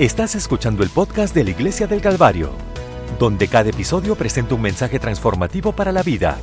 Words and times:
Estás 0.00 0.34
escuchando 0.34 0.82
el 0.82 0.88
podcast 0.88 1.34
de 1.34 1.44
la 1.44 1.50
Iglesia 1.50 1.86
del 1.86 2.00
Calvario, 2.00 2.52
donde 3.18 3.48
cada 3.48 3.68
episodio 3.68 4.16
presenta 4.16 4.54
un 4.54 4.62
mensaje 4.62 4.98
transformativo 4.98 5.72
para 5.72 5.92
la 5.92 6.02
vida, 6.02 6.38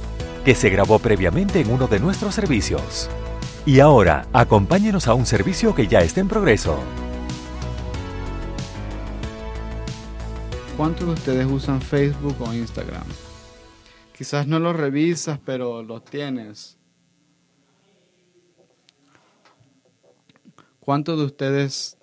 que 0.45 0.53
se 0.53 0.69
grabó 0.69 0.99
previamente 0.99 1.59
en 1.59 1.71
uno 1.71 1.87
de 1.87 1.99
nuestros 1.99 2.35
servicios. 2.35 3.09
Y 3.65 3.79
ahora, 3.79 4.27
acompáñenos 4.31 5.07
a 5.07 5.15
un 5.15 5.25
servicio 5.25 5.73
que 5.73 5.87
ya 5.87 6.01
está 6.01 6.19
en 6.19 6.27
progreso. 6.27 6.77
¿Cuántos 10.77 11.07
de 11.07 11.13
ustedes 11.13 11.47
usan 11.47 11.81
Facebook 11.81 12.35
o 12.39 12.53
Instagram? 12.53 13.07
Quizás 14.15 14.45
no 14.45 14.59
los 14.59 14.75
revisas, 14.75 15.39
pero 15.43 15.81
los 15.81 16.05
tienes. 16.05 16.77
¿Cuántos 20.79 21.17
de 21.17 21.25
ustedes 21.25 21.97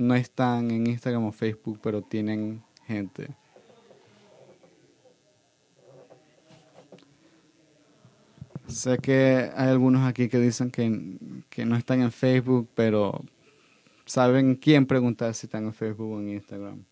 no 0.00 0.14
están 0.14 0.70
en 0.70 0.86
Instagram 0.86 1.26
o 1.26 1.32
Facebook, 1.32 1.78
pero 1.82 2.00
tienen 2.00 2.62
gente. 2.86 3.28
Sé 8.66 8.96
que 8.98 9.50
hay 9.54 9.68
algunos 9.68 10.08
aquí 10.08 10.28
que 10.28 10.38
dicen 10.38 10.70
que, 10.70 11.18
que 11.50 11.66
no 11.66 11.76
están 11.76 12.00
en 12.00 12.12
Facebook, 12.12 12.68
pero 12.74 13.22
saben 14.06 14.54
quién 14.54 14.86
preguntar 14.86 15.34
si 15.34 15.46
están 15.46 15.66
en 15.66 15.74
Facebook 15.74 16.12
o 16.12 16.20
en 16.20 16.30
Instagram. 16.30 16.84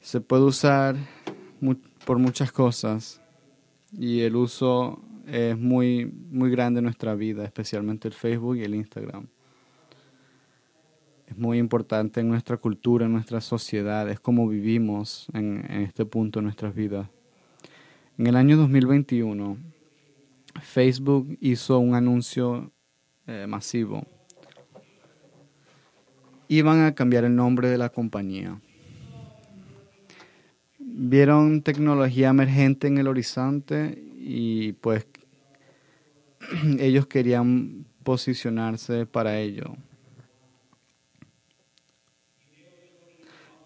Se 0.00 0.22
puede 0.22 0.44
usar 0.44 0.96
por 2.06 2.18
muchas 2.18 2.50
cosas 2.50 3.20
y 3.92 4.20
el 4.20 4.36
uso 4.36 5.02
es 5.26 5.58
muy, 5.58 6.06
muy 6.06 6.50
grande 6.50 6.78
en 6.78 6.84
nuestra 6.84 7.14
vida, 7.14 7.44
especialmente 7.44 8.08
el 8.08 8.14
Facebook 8.14 8.56
y 8.56 8.62
el 8.62 8.74
Instagram 8.74 9.28
es 11.32 11.38
muy 11.38 11.58
importante 11.58 12.20
en 12.20 12.28
nuestra 12.28 12.58
cultura, 12.58 13.06
en 13.06 13.12
nuestra 13.12 13.40
sociedad, 13.40 14.08
es 14.10 14.20
como 14.20 14.46
vivimos 14.48 15.28
en, 15.32 15.64
este 15.70 16.04
punto 16.04 16.40
de 16.40 16.44
nuestras 16.44 16.74
vidas. 16.74 17.08
En 18.18 18.26
el 18.26 18.36
año 18.36 18.58
2021, 18.58 19.56
Facebook 20.60 21.38
hizo 21.40 21.78
un 21.78 21.94
anuncio 21.94 22.70
eh, 23.26 23.46
masivo. 23.48 24.06
Iban 26.48 26.84
a 26.84 26.94
cambiar 26.94 27.24
el 27.24 27.34
nombre 27.34 27.70
de 27.70 27.78
la 27.78 27.88
compañía. 27.88 28.60
Vieron 30.78 31.62
tecnología 31.62 32.28
emergente 32.28 32.88
en 32.88 32.98
el 32.98 33.08
horizonte 33.08 34.04
y 34.18 34.72
pues 34.74 35.06
ellos 36.78 37.06
querían 37.06 37.86
posicionarse 38.02 39.06
para 39.06 39.38
ello. 39.38 39.74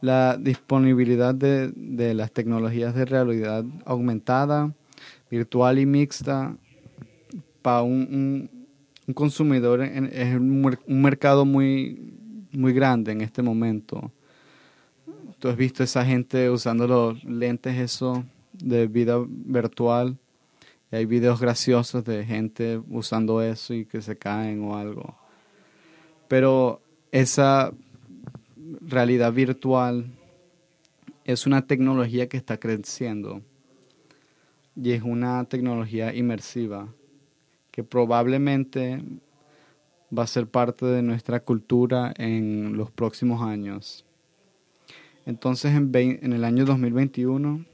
La 0.00 0.36
disponibilidad 0.36 1.34
de, 1.34 1.72
de, 1.74 2.14
las 2.14 2.32
tecnologías 2.32 2.94
de 2.94 3.04
realidad 3.04 3.64
aumentada, 3.84 4.72
virtual 5.30 5.78
y 5.78 5.86
mixta 5.86 6.56
para 7.62 7.82
un, 7.82 8.48
un, 9.06 9.14
consumidor 9.14 9.82
es 9.82 10.34
un, 10.36 10.76
mercado 10.86 11.44
muy, 11.44 12.12
muy 12.52 12.72
grande 12.72 13.12
en 13.12 13.20
este 13.20 13.42
momento. 13.42 14.12
Tú 15.38 15.48
has 15.48 15.56
visto 15.56 15.82
esa 15.82 16.04
gente 16.04 16.48
usando 16.48 16.86
los 16.86 17.24
lentes 17.24 17.76
eso 17.76 18.24
de 18.52 18.86
vida 18.86 19.16
virtual. 19.26 20.16
Y 20.92 20.96
hay 20.96 21.06
videos 21.06 21.40
graciosos 21.40 22.04
de 22.04 22.24
gente 22.24 22.80
usando 22.88 23.42
eso 23.42 23.74
y 23.74 23.84
que 23.84 24.00
se 24.00 24.16
caen 24.16 24.62
o 24.62 24.76
algo. 24.76 25.16
Pero 26.28 26.80
esa 27.10 27.72
realidad 28.86 29.32
virtual 29.32 30.06
es 31.24 31.46
una 31.46 31.66
tecnología 31.66 32.28
que 32.28 32.36
está 32.36 32.58
creciendo 32.58 33.42
y 34.76 34.92
es 34.92 35.02
una 35.02 35.44
tecnología 35.44 36.14
inmersiva 36.14 36.88
que 37.72 37.82
probablemente 37.82 39.02
va 40.16 40.22
a 40.22 40.28
ser 40.28 40.46
parte 40.46 40.86
de 40.86 41.02
nuestra 41.02 41.40
cultura 41.40 42.14
en 42.16 42.76
los 42.76 42.90
próximos 42.90 43.42
años. 43.42 44.04
Entonces 45.24 45.74
en, 45.74 45.90
en 45.94 46.32
el 46.32 46.44
año 46.44 46.64
2021 46.64 47.64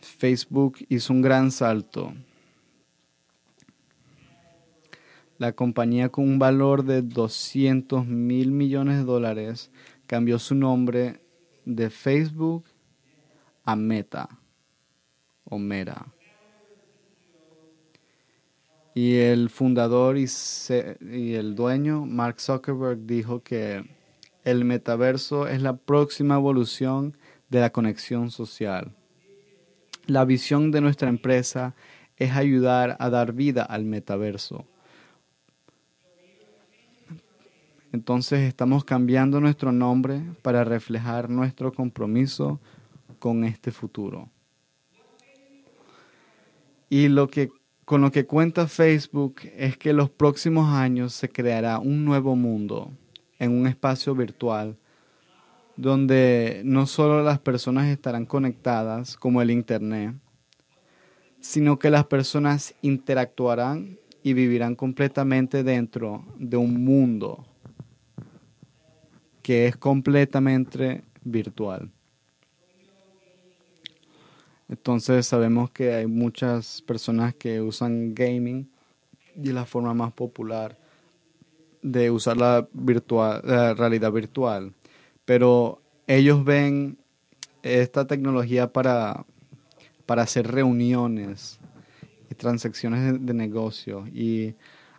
Facebook 0.00 0.78
hizo 0.88 1.12
un 1.12 1.22
gran 1.22 1.50
salto 1.50 2.14
la 5.38 5.52
compañía 5.52 6.10
con 6.10 6.24
un 6.24 6.38
valor 6.38 6.84
de 6.84 7.02
200 7.02 8.06
mil 8.06 8.52
millones 8.52 8.98
de 8.98 9.04
dólares 9.04 9.70
cambió 10.06 10.38
su 10.38 10.54
nombre 10.54 11.20
de 11.64 11.90
Facebook 11.90 12.64
a 13.64 13.74
Meta 13.74 14.28
o 15.44 15.58
Meta. 15.58 16.06
Y 18.94 19.16
el 19.16 19.50
fundador 19.50 20.16
y, 20.16 20.26
y, 21.00 21.34
el 21.34 21.56
dueño, 21.56 22.06
Mark 22.06 22.40
Zuckerberg, 22.40 23.06
dijo 23.06 23.42
que 23.42 23.84
el 24.44 24.64
metaverso 24.64 25.48
es 25.48 25.62
la 25.62 25.76
próxima 25.76 26.36
evolución 26.36 27.16
de 27.48 27.60
la 27.60 27.70
conexión 27.70 28.30
social. 28.30 28.94
La 30.06 30.24
visión 30.24 30.70
de 30.70 30.80
nuestra 30.80 31.08
empresa 31.08 31.74
es 32.16 32.32
ayudar 32.32 32.96
a 33.00 33.10
dar 33.10 33.32
vida 33.32 33.64
al 33.64 33.84
metaverso 33.84 34.64
Entonces 37.94 38.40
estamos 38.40 38.84
cambiando 38.84 39.40
nuestro 39.40 39.70
nombre 39.70 40.20
para 40.42 40.64
reflejar 40.64 41.30
nuestro 41.30 41.72
compromiso 41.72 42.58
con 43.20 43.44
este 43.44 43.70
futuro. 43.70 44.28
Y 46.90 47.06
lo 47.06 47.28
que 47.28 47.52
con 47.84 48.00
lo 48.00 48.10
que 48.10 48.26
cuenta 48.26 48.66
Facebook 48.66 49.36
es 49.56 49.76
que 49.76 49.90
en 49.90 49.98
los 49.98 50.10
próximos 50.10 50.74
años 50.74 51.12
se 51.14 51.28
creará 51.28 51.78
un 51.78 52.04
nuevo 52.04 52.34
mundo 52.34 52.90
en 53.38 53.52
un 53.52 53.68
espacio 53.68 54.12
virtual 54.16 54.76
donde 55.76 56.62
no 56.64 56.88
solo 56.88 57.22
las 57.22 57.38
personas 57.38 57.86
estarán 57.86 58.26
conectadas 58.26 59.16
como 59.16 59.40
el 59.40 59.52
Internet, 59.52 60.16
sino 61.38 61.78
que 61.78 61.90
las 61.90 62.06
personas 62.06 62.74
interactuarán 62.82 64.00
y 64.24 64.32
vivirán 64.32 64.74
completamente 64.74 65.62
dentro 65.62 66.24
de 66.36 66.56
un 66.56 66.84
mundo 66.84 67.46
que 69.44 69.66
es 69.66 69.76
completamente 69.76 71.04
virtual. 71.22 71.90
Entonces 74.70 75.26
sabemos 75.26 75.70
que 75.70 75.92
hay 75.92 76.06
muchas 76.06 76.80
personas 76.80 77.34
que 77.34 77.60
usan 77.60 78.14
gaming 78.14 78.70
y 79.36 79.52
la 79.52 79.66
forma 79.66 79.92
más 79.92 80.14
popular 80.14 80.78
de 81.82 82.10
usar 82.10 82.38
la, 82.38 82.66
realidad 83.76 84.10
virtual. 84.10 84.72
Pero 85.26 85.82
ellos 86.06 86.42
ven 86.42 86.96
esta 87.62 88.06
tecnología 88.06 88.72
para, 88.72 89.26
para 90.06 90.22
hacer 90.22 90.50
reuniones 90.50 91.60
y 92.30 92.34
transacciones 92.34 93.12
de, 93.12 93.18
de 93.18 93.34
negocio 93.34 94.06
y 94.06 94.54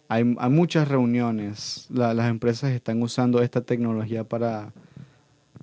hay, 0.08 0.24
muchas 0.24 0.88
reuniones. 0.88 1.88
las 1.90 2.30
empresas 2.30 2.72
están 2.72 3.02
usando 3.02 3.42
esta 3.42 3.62
tecnología 3.62 4.24
para 4.24 4.74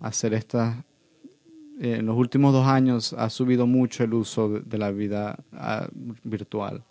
hacer 0.01 0.35
estas. 0.35 0.77
Eh, 1.81 1.97
en 1.99 2.07
los 2.07 2.17
últimos 2.17 2.53
dos 2.53 2.67
años 2.67 3.13
ha 3.15 3.31
subido 3.31 3.67
mucho 3.67 4.05
el 4.05 4.15
uso 4.15 4.49
de, 4.49 4.79
la 4.79 4.91
vida 4.91 5.39
ah, 5.53 5.89
virtual. 6.25 6.83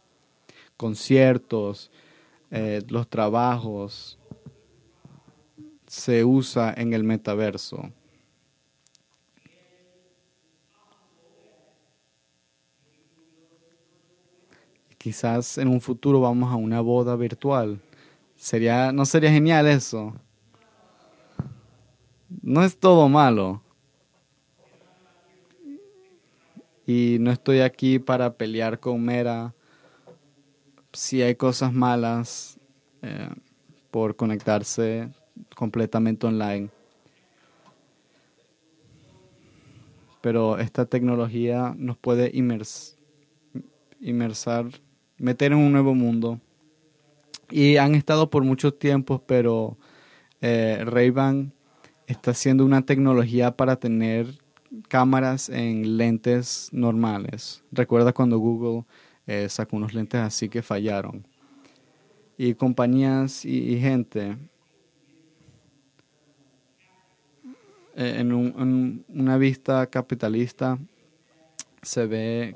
Conciertos, 0.77 1.91
eh, 2.49 2.81
los 2.89 3.07
trabajos, 3.07 4.17
se 5.87 6.23
usa 6.23 6.73
en 6.75 6.93
el 6.93 7.03
metaverso. 7.03 7.91
Quizás 15.01 15.57
en 15.57 15.67
un 15.67 15.81
futuro 15.81 16.21
vamos 16.21 16.51
a 16.51 16.55
una 16.55 16.79
boda 16.79 17.15
virtual. 17.15 17.81
Sería, 18.35 18.91
¿No 18.91 19.03
sería 19.03 19.31
genial 19.31 19.65
eso? 19.65 20.13
No 22.43 22.63
es 22.63 22.77
todo 22.77 23.09
malo. 23.09 23.63
Y 26.85 27.17
no 27.19 27.31
estoy 27.31 27.61
aquí 27.61 27.97
para 27.97 28.33
pelear 28.33 28.79
con 28.79 29.03
Mera 29.03 29.55
si 30.93 31.23
hay 31.23 31.33
cosas 31.33 31.73
malas 31.73 32.59
eh, 33.01 33.29
por 33.89 34.15
conectarse 34.15 35.09
completamente 35.55 36.27
online. 36.27 36.69
Pero 40.21 40.59
esta 40.59 40.85
tecnología 40.85 41.73
nos 41.75 41.97
puede 41.97 42.31
inmersar 43.99 44.67
meter 45.21 45.51
en 45.51 45.59
un 45.59 45.71
nuevo 45.71 45.93
mundo. 45.93 46.39
Y 47.49 47.77
han 47.77 47.95
estado 47.95 48.29
por 48.29 48.43
muchos 48.43 48.77
tiempos, 48.77 49.21
pero 49.25 49.77
eh, 50.41 50.81
Ray-Ban 50.83 51.53
está 52.07 52.31
haciendo 52.31 52.65
una 52.65 52.85
tecnología 52.85 53.55
para 53.55 53.75
tener 53.75 54.27
cámaras 54.87 55.49
en 55.49 55.97
lentes 55.97 56.69
normales. 56.71 57.63
Recuerda 57.71 58.13
cuando 58.13 58.39
Google 58.39 58.85
eh, 59.27 59.47
sacó 59.49 59.77
unos 59.77 59.93
lentes 59.93 60.19
así 60.19 60.49
que 60.49 60.61
fallaron. 60.61 61.25
Y 62.37 62.55
compañías 62.55 63.45
y, 63.45 63.79
gente 63.79 64.37
eh, 67.95 68.15
en, 68.17 69.03
una 69.07 69.37
vista 69.37 69.85
capitalista 69.85 70.79
se 71.83 72.07
ve 72.07 72.55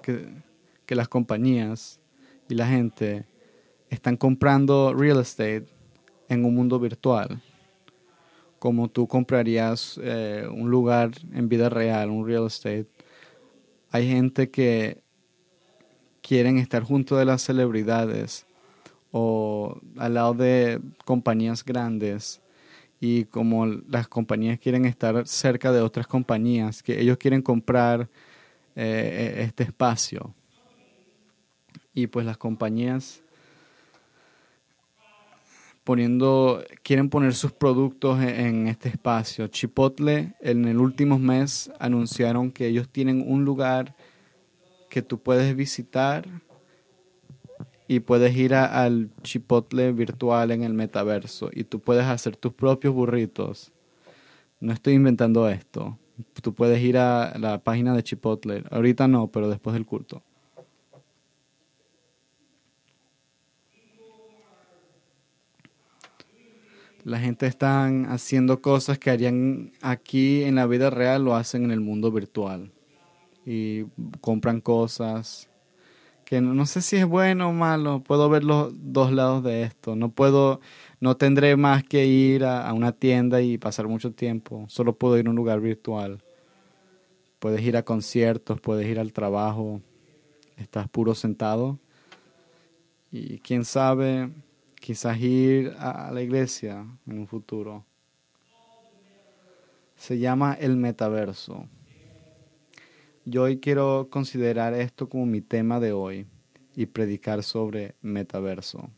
que 0.85 0.95
las 0.95 1.07
compañías 1.07 1.99
y 2.49 2.55
la 2.55 2.67
gente 2.67 3.25
están 3.89 4.17
comprando 4.17 4.93
real 4.93 5.19
estate 5.19 5.65
en 6.29 6.45
un 6.45 6.55
mundo 6.55 6.79
virtual 6.79 7.41
como 8.65 8.89
tú 8.89 9.07
comprarías 9.07 9.99
eh, 10.01 10.47
un 10.51 10.71
lugar 10.71 11.11
en 11.33 11.47
vida 11.47 11.69
real, 11.69 12.09
un 12.09 12.25
real 12.25 12.47
estate. 12.47 12.87
Hay 13.91 14.07
gente 14.07 14.49
que 14.49 15.03
quieren 16.21 16.57
estar 16.57 16.81
junto 16.81 17.15
de 17.15 17.25
las 17.25 17.43
celebridades 17.43 18.47
o 19.11 19.79
al 19.97 20.15
lado 20.15 20.33
de 20.33 20.81
compañías 21.05 21.63
grandes 21.63 22.41
y 22.99 23.25
como 23.25 23.67
las 23.67 24.07
compañías 24.07 24.57
quieren 24.57 24.85
estar 24.85 25.27
cerca 25.27 25.71
de 25.71 25.81
otras 25.81 26.07
compañías, 26.07 26.81
que 26.81 26.99
ellos 26.99 27.17
quieren 27.17 27.43
comprar 27.43 28.09
eh, 28.75 29.43
este 29.47 29.61
espacio. 29.61 30.33
Y 31.95 32.07
pues 32.07 32.25
las 32.25 32.37
compañías 32.37 33.23
poniendo, 35.85 36.63
quieren 36.83 37.09
poner 37.09 37.35
sus 37.35 37.53
productos 37.53 38.21
en, 38.21 38.67
este 38.67 38.89
espacio. 38.89 39.47
Chipotle 39.47 40.33
en 40.41 40.65
el 40.65 40.79
último 40.79 41.19
mes 41.19 41.71
anunciaron 41.79 42.51
que 42.51 42.67
ellos 42.67 42.89
tienen 42.89 43.23
un 43.25 43.45
lugar 43.45 43.95
que 44.89 45.03
tú 45.03 45.19
puedes 45.19 45.55
visitar 45.55 46.27
y 47.87 47.99
puedes 47.99 48.35
ir 48.35 48.55
al 48.55 49.11
Chipotle 49.21 49.91
virtual 49.91 50.49
en 50.51 50.63
el 50.63 50.73
metaverso 50.73 51.51
y 51.53 51.65
tú 51.65 51.79
puedes 51.79 52.05
hacer 52.05 52.35
tus 52.35 52.53
propios 52.53 52.93
burritos. 52.93 53.71
No 54.59 54.73
estoy 54.73 54.95
inventando 54.95 55.47
esto. 55.47 55.99
Tú 56.41 56.55
puedes 56.55 56.81
ir 56.81 56.97
a 56.97 57.37
la 57.37 57.59
página 57.59 57.93
de 57.93 58.01
Chipotle. 58.01 58.63
Ahorita 58.71 59.07
no, 59.07 59.27
pero 59.27 59.49
después 59.49 59.75
del 59.75 59.85
culto. 59.85 60.23
La 67.05 67.19
gente 67.19 67.45
está 67.45 67.85
haciendo 68.09 68.63
cosas 68.63 68.97
que 68.97 69.11
harían 69.11 69.71
aquí 69.83 70.43
en 70.43 70.55
la 70.55 70.65
vida 70.65 70.89
real, 70.89 71.23
lo 71.23 71.35
hacen 71.35 71.63
en 71.63 71.69
el 71.69 71.79
mundo 71.79 72.11
virtual. 72.11 72.71
Y 73.45 73.83
compran 74.21 74.59
cosas 74.59 75.47
que 76.25 76.41
no, 76.41 76.65
sé 76.65 76.81
si 76.81 76.95
es 76.95 77.05
bueno 77.05 77.49
o 77.49 77.53
malo. 77.53 78.01
Puedo 78.01 78.27
ver 78.27 78.43
los 78.43 78.73
dos 78.73 79.11
lados 79.11 79.43
de 79.43 79.61
esto. 79.61 79.95
No 79.95 80.09
puedo, 80.09 80.61
no 80.99 81.15
tendré 81.15 81.55
más 81.55 81.83
que 81.83 82.07
ir 82.07 82.43
a, 82.43 82.67
a 82.67 82.73
una 82.73 82.91
tienda 82.91 83.39
y 83.39 83.59
pasar 83.59 83.87
mucho 83.87 84.11
tiempo. 84.11 84.65
Solo 84.67 84.97
puedo 84.97 85.19
ir 85.19 85.27
a 85.27 85.29
un 85.29 85.35
lugar 85.35 85.61
virtual. 85.61 86.23
Puedes 87.37 87.61
ir 87.61 87.77
a 87.77 87.85
conciertos, 87.85 88.59
puedes 88.59 88.87
ir 88.87 88.97
al 88.99 89.13
trabajo. 89.13 89.79
Estás 90.57 90.89
puro 90.89 91.13
sentado. 91.13 91.77
Y 93.11 93.37
quién 93.37 93.63
sabe, 93.63 94.31
quizás 94.79 95.19
ir 95.19 95.73
a 95.79 96.11
la 96.11 96.21
iglesia 96.21 96.85
en 97.07 97.19
un 97.19 97.27
futuro. 97.27 97.85
Se 99.95 100.19
llama 100.19 100.53
el 100.53 100.75
metaverso. 100.77 101.67
Yo 103.25 103.43
hoy 103.43 103.59
quiero 103.59 104.07
considerar 104.11 104.73
esto 104.73 105.09
como 105.09 105.25
mi 105.25 105.41
tema 105.41 105.79
de 105.79 105.93
hoy 105.93 106.27
y 106.75 106.85
predicar 106.85 107.41
sobre 107.41 107.95
metaverso. 108.01 108.89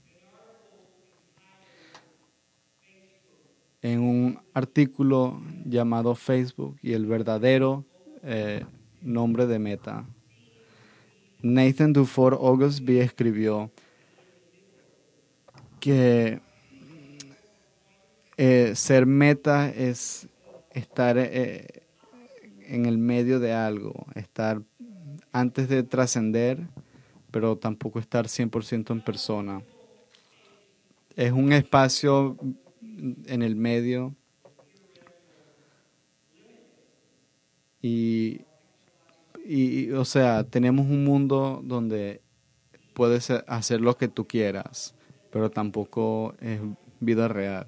En 3.82 4.02
un 4.02 4.40
artículo 4.54 5.40
llamado 5.66 6.16
Facebook 6.16 6.78
y 6.82 6.94
el 6.94 7.06
verdadero 7.06 7.86
eh, 8.24 8.66
nombre 9.02 9.46
de 9.46 9.60
Meta, 9.60 10.06
Nathan 11.42 11.94
Dufour 11.94 12.34
August 12.34 12.88
escribió, 12.90 13.72
que 15.88 16.42
eh, 18.36 18.74
ser 18.75 19.06
meta 19.06 19.69
es 19.69 20.28
estar 20.72 21.18
eh, 21.18 21.84
en 22.66 22.86
el 22.86 22.98
medio 22.98 23.39
de 23.39 23.54
algo, 23.54 24.06
estar 24.13 24.62
antes 25.31 25.69
de 25.69 25.84
trascender, 25.84 26.68
pero 27.31 27.57
tampoco 27.57 28.00
estar 28.00 28.25
100% 28.25 28.92
en 28.92 29.00
persona. 29.00 29.62
Es 31.16 31.31
un 31.31 31.54
espacio 31.54 32.36
en 32.81 33.42
el 33.42 33.56
medio 33.56 34.13
y, 37.81 38.42
y, 39.45 39.92
o 39.92 40.04
sea, 40.04 40.44
tenemos 40.44 40.86
un 40.86 41.06
mundo 41.06 41.62
donde 41.63 42.22
puedes 42.94 43.30
hacer 43.30 43.80
lo 43.80 43.95
que 43.95 44.10
tú 44.10 44.28
quieras 44.28 44.97
pero 45.32 45.50
tampoco 45.50 46.36
es 46.42 46.60
vida 47.00 47.28
real. 47.28 47.68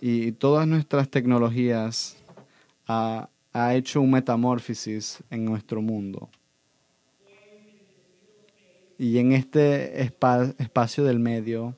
Y 0.00 0.32
todas 0.32 0.66
nuestras 0.66 1.08
tecnologías 1.08 2.16
ha, 2.86 3.28
ha 3.52 3.74
hecho 3.74 4.00
un 4.00 4.10
metamorfosis 4.10 5.22
en 5.30 5.44
nuestro 5.44 5.80
mundo. 5.80 6.28
Y 8.98 9.18
en 9.18 9.32
este 9.32 10.02
espacio 10.02 11.04
del 11.04 11.18
medio 11.18 11.76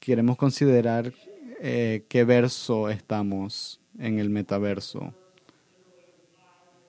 queremos 0.00 0.36
considerar 0.36 1.12
eh, 1.60 2.04
qué 2.08 2.24
verso 2.24 2.90
estamos 2.90 3.80
en 4.00 4.18
el 4.18 4.30
metaverso. 4.30 5.14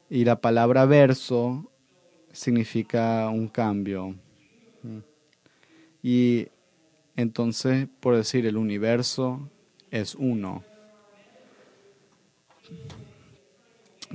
Y 0.09 0.25
la 0.25 0.41
palabra 0.41 0.85
verso 0.85 1.71
significa 2.31 3.29
un 3.29 3.47
cambio, 3.47 4.15
y 6.01 6.47
entonces, 7.15 7.87
por 7.99 8.15
decir, 8.15 8.45
el 8.45 8.57
universo 8.57 9.49
es 9.91 10.15
uno. 10.15 10.63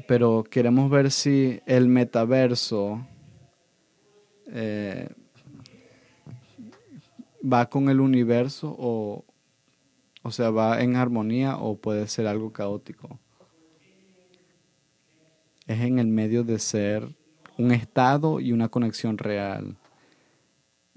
Pero 0.07 0.45
queremos 0.45 0.91
ver 0.91 1.11
si 1.11 1.61
el 1.67 1.89
metaverso 1.89 3.07
eh, 4.47 5.09
va 7.41 7.67
con 7.67 7.89
el 7.89 8.01
universo 8.01 8.75
o, 8.79 9.25
o 10.23 10.31
sea, 10.31 10.51
va 10.51 10.81
en 10.83 10.97
armonía 10.97 11.57
o 11.57 11.77
puede 11.77 12.07
ser 12.09 12.27
algo 12.27 12.53
caótico. 12.53 13.19
Es 15.67 15.81
en 15.81 15.99
el 15.99 16.07
medio 16.07 16.45
de 16.45 16.59
ser 16.59 17.09
un 17.59 17.73
estado 17.73 18.41
y 18.41 18.53
una 18.53 18.69
conexión 18.69 19.19
real 19.19 19.77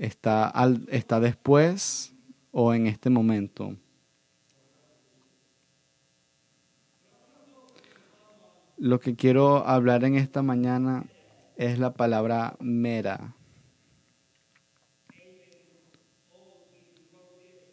está, 0.02 0.48
al, 0.48 0.88
está 0.90 1.20
después 1.20 2.16
o 2.52 2.74
en 2.74 2.88
este 2.88 3.12
momento. 3.12 3.76
Lo 8.78 9.00
que 9.00 9.16
quiero 9.16 9.68
hablar 9.68 10.04
en 10.04 10.16
esta 10.16 10.42
mañana 10.42 11.06
es 11.56 11.78
la 11.78 11.94
palabra 11.94 12.56
mera. 12.60 13.36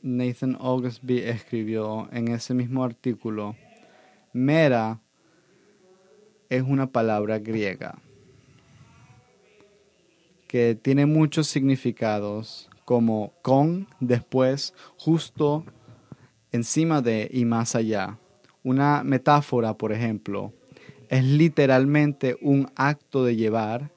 Nathan 0.03 0.59
Augustby 0.61 1.21
escribió 1.21 2.09
en 2.13 2.29
ese 2.29 2.53
mismo 2.53 2.85
artículo, 2.85 3.57
mera 4.35 5.01
es 6.51 6.63
una 6.63 6.93
palabra 6.93 7.39
griega 7.39 7.99
que 10.49 10.75
tiene 10.75 11.05
muchos 11.05 11.47
significados, 11.47 12.71
como 12.87 13.35
con, 13.43 13.87
después, 14.01 14.73
justo, 14.97 15.63
encima 16.53 17.03
de 17.03 17.29
y 17.31 17.45
más 17.45 17.77
allá. 17.77 18.19
Una 18.65 19.05
metáfora, 19.05 19.75
por 19.75 19.93
ejemplo, 19.93 20.55
es 21.11 21.23
literalmente 21.23 22.39
un 22.41 22.71
acto 22.77 23.25
de 23.25 23.37
llevar 23.37 23.91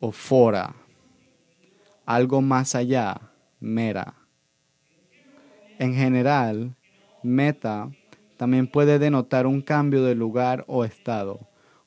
o 0.00 0.10
fora, 0.10 0.74
algo 2.06 2.40
más 2.40 2.74
allá, 2.74 3.20
mera. 3.60 4.14
En 5.78 5.94
general, 5.94 6.74
meta 7.22 7.90
también 8.38 8.68
puede 8.68 8.98
denotar 8.98 9.46
un 9.46 9.60
cambio 9.60 10.02
de 10.02 10.14
lugar 10.14 10.64
o 10.66 10.84
estado, 10.84 11.40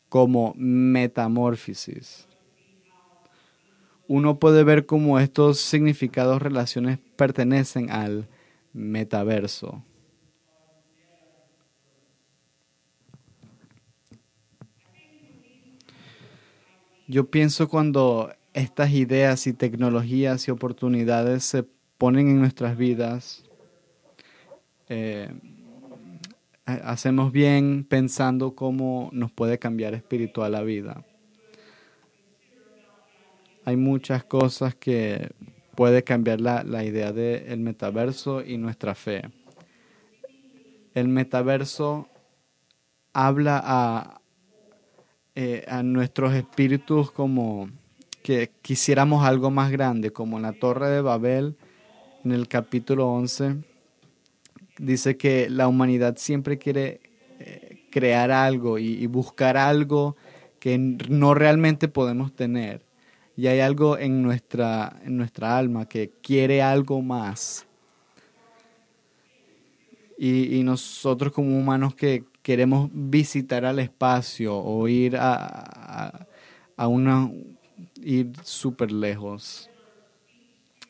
como 0.08 0.54
metamorfosis 0.56 2.27
uno 4.08 4.40
puede 4.40 4.64
ver 4.64 4.86
cómo 4.86 5.20
estos 5.20 5.60
significados, 5.60 6.42
relaciones 6.42 7.00
pertenecen 7.16 7.92
al 7.92 8.28
metaverso. 8.74 9.84
Yo 17.08 17.30
pienso 17.30 17.70
cuando 17.70 18.34
estas 18.54 18.92
ideas 18.92 19.48
y 19.48 19.54
tecnologías 19.54 20.48
y 20.48 20.52
oportunidades 20.52 21.44
se 21.46 21.64
ponen 21.98 22.28
en 22.30 22.40
nuestras 22.40 22.78
vidas, 22.78 23.46
eh, 24.90 25.32
hacemos 26.66 27.32
bien 27.32 27.86
pensando 27.88 28.56
cómo 28.56 29.10
nos 29.14 29.32
puede 29.32 29.58
cambiar 29.58 29.94
espiritual 29.94 30.52
la 30.52 30.64
vida. 30.64 31.06
Hay 33.68 33.76
muchas 33.76 34.24
cosas 34.24 34.76
que 34.76 35.30
puede 35.76 36.02
cambiar 36.06 36.40
la, 36.40 36.64
la 36.64 36.86
idea 36.86 37.12
del 37.12 37.60
metaverso 37.60 38.42
y 38.42 38.58
nuestra 38.58 38.96
fe. 38.96 39.24
El 40.94 41.10
metaverso 41.10 42.08
habla 43.12 43.62
a, 43.62 44.22
eh, 45.36 45.66
a 45.68 45.84
nuestros 45.84 46.34
espíritus 46.34 47.12
como 47.12 47.70
que 48.24 48.52
quisiéramos 48.62 49.26
algo 49.26 49.52
más 49.52 49.70
grande, 49.70 50.12
como 50.12 50.38
en 50.38 50.44
la 50.44 50.54
Torre 50.54 50.88
de 50.88 51.02
Babel, 51.02 51.58
en 52.24 52.32
el 52.32 52.48
capítulo 52.48 53.10
11, 53.10 53.58
dice 54.78 55.18
que 55.18 55.50
la 55.50 55.68
humanidad 55.68 56.16
siempre 56.16 56.58
quiere 56.58 57.02
eh, 57.42 57.86
crear 57.92 58.32
algo 58.32 58.80
y, 58.80 59.06
buscar 59.08 59.58
algo 59.58 60.16
que 60.58 60.78
no 60.78 61.34
realmente 61.34 61.90
podemos 61.90 62.34
tener. 62.34 62.87
Y 63.38 63.46
hay 63.46 63.60
algo 63.60 64.00
en 64.00 64.24
nuestra, 64.24 65.00
en 65.06 65.16
nuestra 65.16 65.58
alma 65.58 65.88
que 65.88 66.12
quiere 66.24 66.64
algo 66.64 67.04
más. 67.04 67.68
Y, 70.18 70.58
y 70.58 70.64
nosotros 70.64 71.32
como 71.32 71.56
humanos 71.56 71.94
que 71.94 72.26
queremos 72.42 72.90
visitar 72.92 73.64
al 73.64 73.78
espacio 73.78 74.58
o 74.58 74.88
ir 74.88 75.18
a, 75.18 76.26
a, 76.76 76.88
una 76.88 77.30
ir 78.02 78.32
súper 78.42 78.92
lejos. 78.92 79.70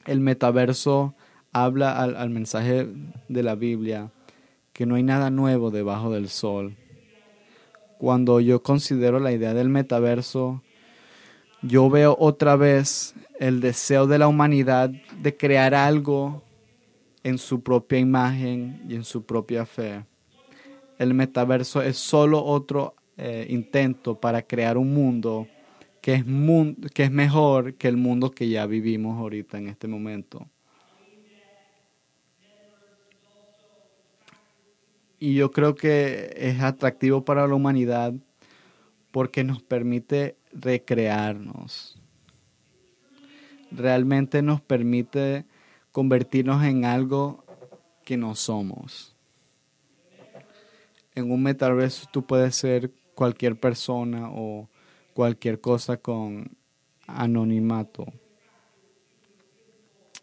El 0.05 0.21
metaverso 0.21 1.15
habla 1.51 2.01
al, 2.01 2.15
al, 2.15 2.29
mensaje 2.29 2.87
de 3.27 3.43
la 3.43 3.55
Biblia 3.55 4.11
que 4.71 4.85
no 4.85 4.95
hay 4.95 5.03
nada 5.03 5.31
nuevo 5.31 5.69
debajo 5.69 6.11
del 6.11 6.29
sol. 6.29 6.77
Cuando 7.97 8.39
yo 8.39 8.63
considero 8.63 9.19
la 9.19 9.33
idea 9.33 9.53
del 9.53 9.67
metaverso, 9.69 10.61
yo 11.61 11.89
veo 11.89 12.15
otra 12.19 12.55
vez 12.55 13.15
el 13.39 13.61
deseo 13.61 14.07
de 14.07 14.19
la 14.19 14.27
humanidad 14.27 14.89
de 14.89 15.37
crear 15.37 15.73
algo 15.73 16.43
en 17.23 17.37
su 17.37 17.61
propia 17.61 17.99
imagen 17.99 18.81
y 18.87 18.95
en 18.95 19.03
su 19.03 19.25
propia 19.25 19.65
fe 19.65 20.03
el 20.97 21.13
metaverso 21.13 21.81
es 21.81 21.97
solo 21.97 22.43
otro 22.43 22.95
eh, 23.17 23.45
intento 23.49 24.19
para 24.19 24.41
crear 24.41 24.77
un 24.77 24.93
mundo 24.93 25.47
que 26.01 26.15
es, 26.15 26.23
que 26.93 27.03
es 27.03 27.11
mejor 27.11 27.75
que 27.75 27.87
el 27.87 27.97
mundo 27.97 28.31
que 28.31 28.49
ya 28.49 28.65
vivimos 28.65 29.17
ahorita 29.19 29.57
en 29.57 29.67
este 29.67 29.87
momento. 29.87 30.47
Y 35.19 35.33
yo 35.33 35.51
creo 35.51 35.75
que 35.75 36.33
es 36.37 36.61
atractivo 36.61 37.25
para 37.25 37.47
la 37.47 37.55
humanidad 37.55 38.13
porque 39.17 39.43
nos 39.43 39.63
permite 39.63 40.37
recrearnos. 40.53 41.99
Realmente 43.71 44.43
nos 44.43 44.61
permite 44.61 45.47
convertirnos 45.91 46.63
en 46.63 46.85
algo 46.85 47.43
que 48.05 48.15
no 48.15 48.35
somos 48.35 49.17
en 51.15 51.31
un 51.31 51.41
metaverso 51.41 52.07
tú 52.11 52.23
puedes 52.23 52.55
ser 52.55 52.91
cualquier 53.15 53.59
persona 53.59 54.29
o 54.29 54.69
cualquier 55.15 55.59
cosa 55.59 55.97
con 55.97 56.55
anonimato. 57.07 58.05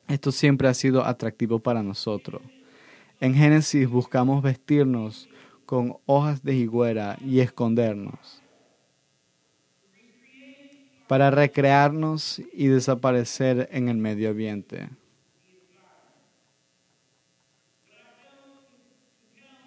Esto 0.07 0.31
siempre 0.31 0.69
ha 0.69 0.75
sido 0.75 1.05
atractivo 1.05 1.59
para 1.59 1.83
nosotros. 1.83 2.43
En 3.19 3.35
Génesis 3.35 3.89
buscamos 3.89 4.41
vestirnos 4.41 5.29
con 5.67 5.97
hojas 6.07 6.45
de 6.45 6.55
higuera 6.55 7.19
y 7.21 7.41
escondernos 7.41 8.44
para 11.15 11.31
recrearnos 11.31 12.43
y 12.53 12.67
desaparecer 12.67 13.69
en 13.71 13.89
el 13.89 13.97
medio 13.97 14.31
ambiente. 14.31 14.89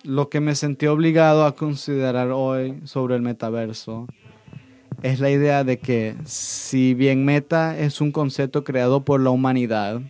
lo 0.04 0.28
que 0.28 0.42
me 0.42 0.56
sentí 0.56 0.88
obligado 0.88 1.46
a 1.46 1.56
considerar 1.56 2.32
hoy 2.32 2.82
sobre 2.84 3.16
el 3.16 3.22
metaverso 3.22 4.08
es 5.04 5.22
la 5.22 5.30
idea 5.30 5.64
de 5.64 5.80
que 5.80 6.18
si 6.26 6.94
bien 6.94 7.24
meta 7.24 7.80
es 7.80 8.02
un 8.02 8.12
concepto 8.12 8.66
creado 8.66 9.06
por 9.06 9.22
la 9.22 9.30
humanidad, 9.30 10.02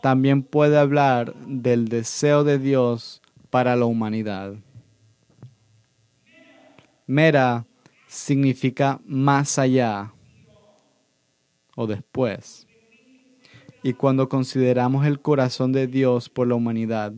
también 0.00 0.44
puede 0.44 0.78
hablar 0.78 1.34
del 1.44 1.88
deseo 1.88 2.44
de 2.44 2.60
Dios 2.60 3.20
para 3.50 3.74
la 3.74 3.86
humanidad. 3.86 4.54
Mera 7.08 7.66
significa 8.16 9.00
más 9.04 9.58
allá 9.58 10.12
o 11.76 11.86
después. 11.86 12.66
Y 13.82 13.92
cuando 13.92 14.28
consideramos 14.28 15.06
el 15.06 15.20
corazón 15.20 15.72
de 15.72 15.86
Dios 15.86 16.28
por 16.28 16.48
la 16.48 16.54
humanidad, 16.54 17.12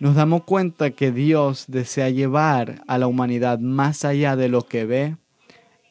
nos 0.00 0.16
damos 0.16 0.42
cuenta 0.44 0.90
que 0.90 1.12
Dios 1.12 1.66
desea 1.68 2.10
llevar 2.10 2.82
a 2.88 2.98
la 2.98 3.06
humanidad 3.06 3.60
más 3.60 4.04
allá 4.04 4.34
de 4.34 4.48
lo 4.48 4.66
que 4.66 4.84
ve 4.84 5.16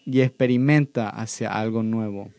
y 0.05 0.21
experimenta 0.21 1.09
hacia 1.09 1.53
algo 1.53 1.81
nuevo. 1.81 2.29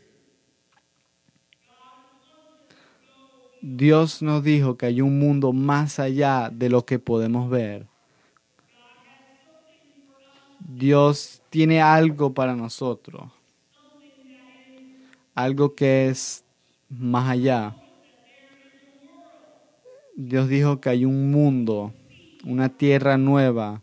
Dios 3.63 4.23
nos 4.23 4.43
dijo 4.43 4.77
que 4.77 4.87
hay 4.87 5.01
un 5.01 5.19
mundo 5.19 5.53
más 5.53 5.99
allá 5.99 6.51
de 6.53 6.69
lo 6.69 6.85
que 6.85 6.99
podemos 6.99 7.51
ver. 7.51 7.87
Dios 10.59 11.40
tiene 11.51 11.83
algo 11.83 12.33
para 12.33 12.55
nosotros, 12.55 13.25
algo 15.35 15.75
que 15.75 16.09
es 16.09 16.45
más 16.89 17.29
allá. 17.29 17.77
Dios 20.17 20.49
dijo 20.49 20.81
que 20.81 20.91
hay 20.91 21.05
un 21.05 21.31
mundo, 21.31 21.93
una 22.45 22.69
tierra 22.69 23.19
nueva, 23.19 23.83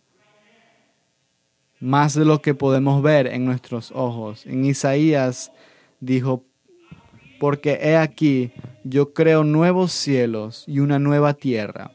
más 1.80 2.16
de 2.16 2.26
lo 2.26 2.42
que 2.42 2.56
podemos 2.56 3.04
ver 3.04 3.28
en 3.28 3.46
nuestros 3.46 3.92
ojos. 3.92 4.46
En 4.46 4.66
Isaías 4.66 5.52
dijo, 6.00 6.44
porque 7.40 7.80
he 7.82 7.98
aquí, 7.98 8.52
yo 8.84 9.14
creo 9.14 9.44
nuevos 9.44 9.92
cielos 9.92 10.64
y 10.68 10.80
una 10.80 11.00
nueva 11.00 11.34
tierra, 11.34 11.92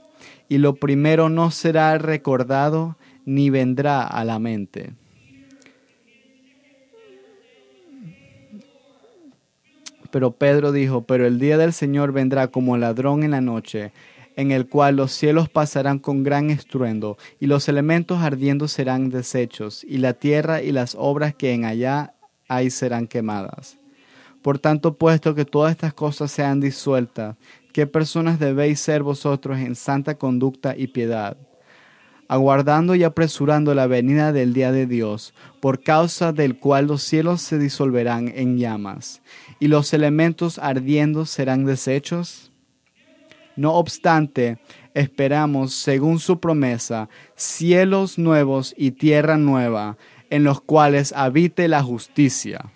y 0.49 0.59
lo 0.59 0.75
primero 0.75 1.31
no 1.31 1.51
será 1.51 1.97
recordado 1.99 2.97
ni 3.25 3.49
vendrá 3.49 4.07
a 4.07 4.25
la 4.25 4.39
mente. 4.39 4.93
Pero 10.13 10.33
Pedro 10.33 10.73
dijo, 10.73 11.03
pero 11.03 11.27
el 11.27 11.39
día 11.39 11.57
del 11.57 11.73
Señor 11.73 12.13
vendrá 12.13 12.49
como 12.49 12.77
ladrón 12.77 13.25
en 13.25 13.31
la 13.31 13.41
noche, 13.41 13.93
en 14.37 14.53
el 14.53 14.69
cual 14.69 14.97
los 14.97 15.11
cielos 15.11 15.49
pasarán 15.49 15.99
con 15.99 16.23
gran 16.23 16.51
estruendo, 16.51 17.17
y 17.41 17.47
los 17.47 17.67
elementos 17.67 18.21
ardiendo 18.21 18.69
serán 18.69 19.09
deshechos, 19.09 19.83
y 19.83 19.97
la 19.97 20.13
tierra 20.13 20.61
y 20.61 20.71
las 20.71 20.95
obras 20.99 21.35
que 21.35 21.55
en 21.55 21.65
allá 21.65 22.15
hay 22.47 22.69
serán 22.69 23.07
quemadas. 23.07 23.79
Por 24.43 24.59
tanto, 24.59 24.99
puesto 24.99 25.35
que 25.35 25.47
todas 25.47 25.73
estas 25.73 25.95
cosas 25.95 26.31
sean 26.31 26.61
disueltas, 26.61 27.37
¿qué 27.73 27.87
personas 27.87 28.39
debéis 28.39 28.81
ser 28.81 29.03
vosotros 29.03 29.59
en 29.61 29.75
santa 29.75 30.17
conducta 30.17 30.77
y 30.77 30.89
piedad? 30.89 31.39
aguardando 32.33 32.95
y 32.95 33.05
apresurando 33.05 33.75
la 33.75 33.87
venida 33.87 34.33
del 34.33 34.55
día 34.55 34.73
de 34.73 34.87
Dios, 34.87 35.35
por 35.61 35.83
causa 35.83 36.33
del 36.33 36.59
cual 36.59 36.87
los 36.87 37.03
cielos 37.03 37.43
se 37.43 37.59
disolverán 37.59 38.33
en 38.35 38.57
llamas, 38.57 39.21
y 39.63 39.69
los 39.69 39.95
elementos 39.95 40.59
ardiendo 40.59 41.25
serán 41.25 41.65
deshechos? 41.65 42.51
No 43.55 43.75
obstante, 43.75 44.59
esperamos, 44.93 45.73
según 45.73 46.19
su 46.19 46.41
promesa, 46.41 47.09
cielos 47.37 48.19
nuevos 48.19 48.75
y 48.77 48.91
tierra 48.91 49.37
nueva, 49.37 49.99
en 50.31 50.43
los 50.43 50.61
cuales 50.61 51.13
habite 51.13 51.69
la 51.69 51.81
justicia. 51.81 52.73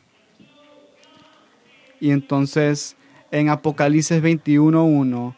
Y 1.98 2.12
entonces 2.12 2.96
en 3.32 3.48
Apocalipsis 3.48 4.22
21.1, 4.22 5.34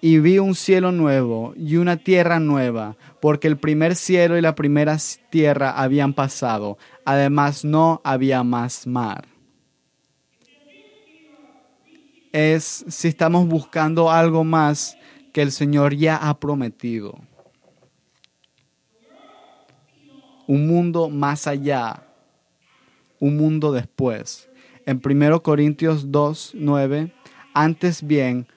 y 0.00 0.20
vi 0.20 0.38
un 0.38 0.54
cielo 0.54 0.92
nuevo 0.92 1.52
y 1.56 1.78
una 1.78 1.96
tierra 1.96 2.38
nueva, 2.38 2.96
porque 3.20 3.48
el 3.48 3.56
primer 3.56 3.96
cielo 3.96 4.38
y 4.38 4.40
la 4.40 4.54
primera 4.54 4.98
tierra 5.30 5.72
habían 5.72 6.14
pasado, 6.14 6.78
además 7.04 7.64
no 7.64 8.00
había 8.04 8.44
más 8.44 8.86
mar. 8.86 9.31
Es 12.32 12.84
si 12.88 13.08
estamos 13.08 13.46
buscando 13.46 14.10
algo 14.10 14.42
más 14.42 14.96
que 15.32 15.42
el 15.42 15.52
Señor 15.52 15.94
ya 15.94 16.16
ha 16.16 16.38
prometido. 16.38 17.18
Un 20.46 20.66
mundo 20.66 21.08
más 21.08 21.46
allá, 21.46 22.06
un 23.20 23.36
mundo 23.36 23.72
después. 23.72 24.48
En 24.86 25.00
1 25.04 25.42
Corintios 25.42 26.10
2, 26.10 26.52
9, 26.54 27.12
antes 27.54 28.04
bien, 28.04 28.48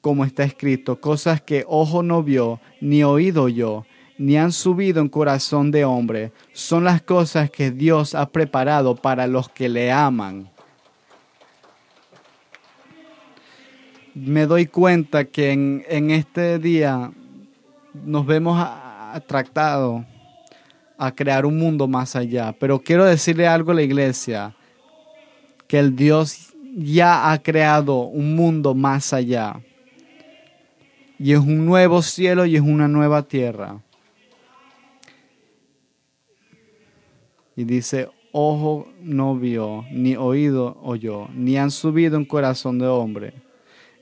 como 0.00 0.24
está 0.24 0.44
escrito, 0.44 1.00
cosas 1.00 1.40
que 1.40 1.64
ojo 1.66 2.02
no 2.02 2.22
vio, 2.22 2.60
ni 2.80 3.02
oído 3.02 3.48
yo, 3.48 3.86
ni 4.18 4.36
han 4.36 4.52
subido 4.52 5.00
en 5.00 5.08
corazón 5.08 5.70
de 5.70 5.84
hombre, 5.84 6.32
son 6.52 6.84
las 6.84 7.00
cosas 7.00 7.50
que 7.50 7.70
Dios 7.70 8.14
ha 8.14 8.30
preparado 8.30 8.94
para 8.94 9.26
los 9.26 9.48
que 9.48 9.68
le 9.68 9.90
aman. 9.90 10.50
Me 14.14 14.46
doy 14.46 14.66
cuenta 14.66 15.24
que 15.24 15.52
en, 15.52 16.10
este 16.10 16.58
día 16.58 17.12
nos 18.04 18.26
vemos 18.26 18.60
atractados 19.12 20.04
a 20.98 21.12
crear 21.14 21.46
un 21.46 21.56
mundo 21.56 21.86
más 21.86 22.16
allá, 22.16 22.52
pero 22.58 22.80
quiero 22.80 23.04
decirle 23.04 23.46
algo 23.46 23.70
a 23.70 23.74
la 23.74 23.82
iglesia, 23.82 24.56
que 25.68 25.78
el 25.78 25.94
Dios 25.94 26.52
ya 26.76 27.30
ha 27.30 27.40
creado 27.40 28.00
un 28.00 28.34
mundo 28.34 28.74
más 28.74 29.12
allá. 29.12 29.60
Y 31.16 31.32
es 31.32 31.38
un 31.38 31.64
nuevo 31.64 32.02
cielo 32.02 32.46
y 32.46 32.56
es 32.56 32.62
una 32.62 32.88
nueva 32.88 33.22
tierra. 33.22 33.80
Y 37.54 37.62
dice, 37.62 38.08
ojo 38.32 38.88
no 39.00 39.36
vio, 39.36 39.84
ni 39.92 40.16
oído 40.16 40.78
oyó, 40.82 41.28
ni 41.32 41.56
han 41.56 41.70
subido 41.70 42.16
en 42.16 42.24
corazón 42.24 42.78
de 42.78 42.88
hombre. 42.88 43.49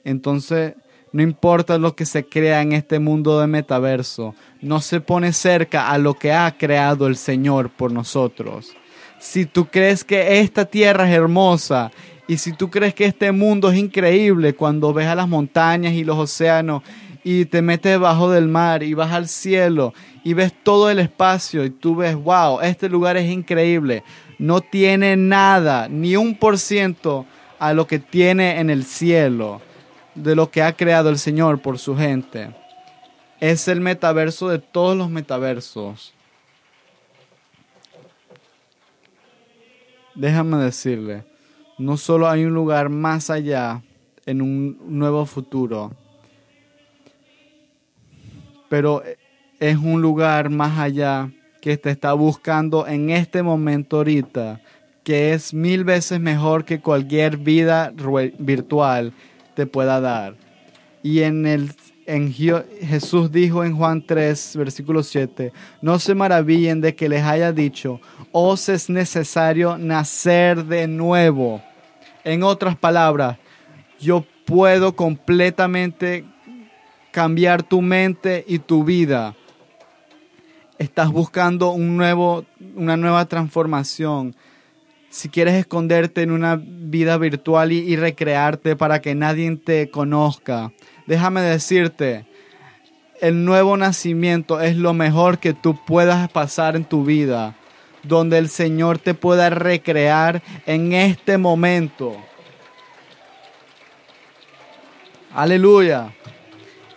Entonces, 0.09 0.75
no 1.13 1.23
importa 1.23 1.79
lo 1.79 1.95
que 1.95 2.07
se 2.07 2.25
crea 2.25 2.63
en 2.63 2.73
este 2.73 2.99
mundo 2.99 3.41
de 3.41 3.47
metaverso, 3.47 4.35
no 4.63 4.81
se 4.81 5.01
pone 5.01 5.33
cerca 5.33 5.91
a 5.91 5.99
lo 5.99 6.15
que 6.15 6.33
ha 6.33 6.51
creado 6.57 7.07
el 7.07 7.17
Señor 7.17 7.71
por 7.71 7.93
nosotros. 7.93 8.75
Si 9.19 9.45
tú 9.45 9.67
crees 9.67 10.05
que 10.05 10.41
esta 10.41 10.65
tierra 10.65 11.09
es 11.09 11.15
hermosa 11.15 11.91
y 12.27 12.39
si 12.39 12.53
tú 12.53 12.71
crees 12.71 12.95
que 12.95 13.05
este 13.05 13.33
mundo 13.33 13.71
es 13.71 13.79
increíble 13.79 14.55
cuando 14.55 14.95
ves 14.95 15.09
a 15.09 15.15
las 15.15 15.29
montañas 15.29 15.93
y 15.93 16.05
los 16.05 16.17
océanos 16.17 16.83
y 17.23 17.45
te 17.45 17.61
metes 17.61 17.93
debajo 17.93 18.31
del 18.31 18.49
mar 18.49 18.83
y 18.83 18.95
vas 18.95 19.13
al 19.13 19.29
cielo 19.29 19.93
y 20.25 20.33
ves 20.33 20.53
todo 20.63 20.89
el 20.89 21.01
espacio 21.01 21.65
y 21.65 21.71
tú 21.71 21.97
ves, 21.97 22.15
wow, 22.15 22.61
este 22.63 22.89
lugar 22.89 23.19
es 23.19 23.31
increíble. 23.31 24.05
No 24.39 24.61
tiene 24.63 25.17
nada, 25.17 25.89
ni 25.89 26.17
un 26.17 26.35
por 26.35 26.59
ciento 26.59 27.27
a 27.59 27.73
lo 27.73 27.87
que 27.87 27.99
tiene 27.99 28.61
en 28.61 28.71
el 28.71 28.85
cielo, 28.85 29.61
de 30.23 30.35
lo 30.35 30.51
que 30.51 30.63
ha 30.63 30.73
creado 30.73 31.09
el 31.09 31.19
Señor 31.19 31.61
por 31.61 31.79
su 31.79 31.97
gente. 31.97 32.55
Es 33.41 33.69
el 33.69 33.81
metaverso 33.81 34.49
de 34.49 34.59
todos 34.59 34.97
los 34.97 35.09
metaversos. 35.11 36.13
Déjame 40.15 40.57
decirle, 40.57 41.25
no 41.79 41.97
solo 41.97 42.29
hay 42.29 42.45
un 42.45 42.53
lugar 42.53 42.89
más 42.89 43.31
allá 43.31 43.83
en 44.27 44.43
un 44.43 44.77
nuevo 44.85 45.25
futuro, 45.25 45.93
pero 48.69 49.03
es 49.61 49.77
un 49.77 50.03
lugar 50.03 50.51
más 50.51 50.79
allá 50.79 51.31
que 51.61 51.77
te 51.77 51.91
está 51.91 52.13
buscando 52.13 52.87
en 52.87 53.11
este 53.11 53.43
momento 53.43 53.99
ahorita, 53.99 54.61
que 55.05 55.33
es 55.33 55.55
mil 55.55 55.85
veces 55.85 56.19
mejor 56.21 56.65
que 56.65 56.81
cualquier 56.81 57.37
vida 57.37 57.93
virtual 58.39 59.13
te 59.59 59.67
pueda 59.67 60.01
dar. 60.01 60.37
Y 61.03 61.23
en 61.23 61.45
el 61.45 61.73
en 62.07 62.33
Jesús 62.33 63.33
dijo 63.33 63.65
en 63.65 63.77
Juan 63.77 64.07
3, 64.07 64.55
versículo 64.57 65.03
7, 65.03 65.53
no 65.83 65.99
se 65.99 66.15
maravillen 66.15 66.81
de 66.81 66.95
que 66.95 67.09
les 67.09 67.25
haya 67.25 67.53
dicho, 67.53 68.01
os 68.31 68.69
es 68.69 68.89
necesario 68.89 69.77
nacer 69.77 70.65
de 70.65 70.87
nuevo. 70.87 71.61
En 72.23 72.45
otras 72.45 72.77
palabras, 72.77 73.37
yo 73.99 74.25
puedo 74.47 74.95
completamente 74.95 76.25
cambiar 77.11 77.65
tu 77.65 77.83
mente 77.83 78.45
y 78.47 78.61
tu 78.61 78.85
vida. 78.85 79.35
Estás 80.79 81.11
buscando 81.11 81.73
un 81.73 81.97
nuevo, 81.97 82.47
una 82.77 82.97
nueva 82.97 83.25
transformación. 83.27 84.37
Si 85.11 85.29
quieres 85.29 85.55
esconderte 85.55 86.23
en 86.23 86.31
una 86.31 86.61
vida 86.63 87.17
virtual 87.17 87.73
y, 87.73 87.97
recrearte 87.97 88.77
para 88.77 89.01
que 89.01 89.15
nadie 89.15 89.57
te 89.57 89.91
conozca, 89.91 90.73
déjame 91.07 91.41
decirte, 91.41 92.27
el 93.21 93.45
nuevo 93.45 93.77
nacimiento 93.77 94.61
es 94.61 94.77
lo 94.77 94.93
mejor 94.93 95.39
que 95.39 95.55
tú 95.55 95.79
puedas 95.87 96.31
pasar 96.31 96.77
en 96.77 96.85
tu 96.85 97.05
vida, 97.05 97.57
donde 98.03 98.39
el 98.39 98.49
Señor 98.49 98.99
te 98.99 99.15
pueda 99.15 99.51
recrear 99.51 100.43
en 100.67 100.93
este 100.93 101.39
momento. 101.39 102.17
Aleluya 105.35 106.13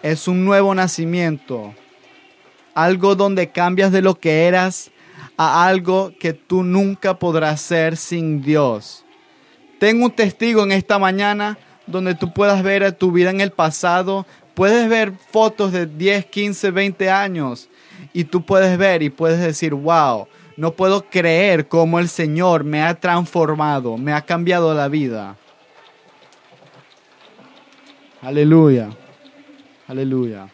es 0.01 0.27
un 0.27 0.45
nuevo 0.45 0.73
nacimiento. 0.73 1.73
Algo 2.73 3.15
donde 3.15 3.49
cambias 3.51 3.91
de 3.91 4.01
lo 4.01 4.15
que 4.15 4.45
eras 4.47 4.91
a 5.41 5.65
algo 5.65 6.13
que 6.19 6.33
tú 6.33 6.63
nunca 6.63 7.17
podrás 7.17 7.61
ser 7.61 7.97
sin 7.97 8.41
Dios. 8.41 9.03
Tengo 9.79 10.05
un 10.05 10.11
testigo 10.11 10.63
en 10.63 10.71
esta 10.71 10.99
mañana 10.99 11.57
donde 11.87 12.13
tú 12.13 12.31
puedas 12.31 12.61
ver 12.61 12.91
tu 12.91 13.11
vida 13.11 13.31
en 13.31 13.41
el 13.41 13.51
pasado. 13.51 14.27
Puedes 14.53 14.87
ver 14.87 15.13
fotos 15.31 15.71
de 15.71 15.87
10, 15.87 16.25
15, 16.27 16.69
20 16.69 17.09
años 17.09 17.69
y 18.13 18.25
tú 18.25 18.45
puedes 18.45 18.77
ver 18.77 19.01
y 19.01 19.09
puedes 19.09 19.39
decir, 19.39 19.73
wow, 19.73 20.27
no 20.57 20.73
puedo 20.73 21.09
creer 21.09 21.67
cómo 21.67 21.97
el 21.97 22.07
Señor 22.07 22.63
me 22.63 22.83
ha 22.83 22.93
transformado, 22.93 23.97
me 23.97 24.13
ha 24.13 24.21
cambiado 24.21 24.73
la 24.75 24.87
vida. 24.87 25.37
Aleluya. 28.21 28.89
Aleluya. 29.87 30.47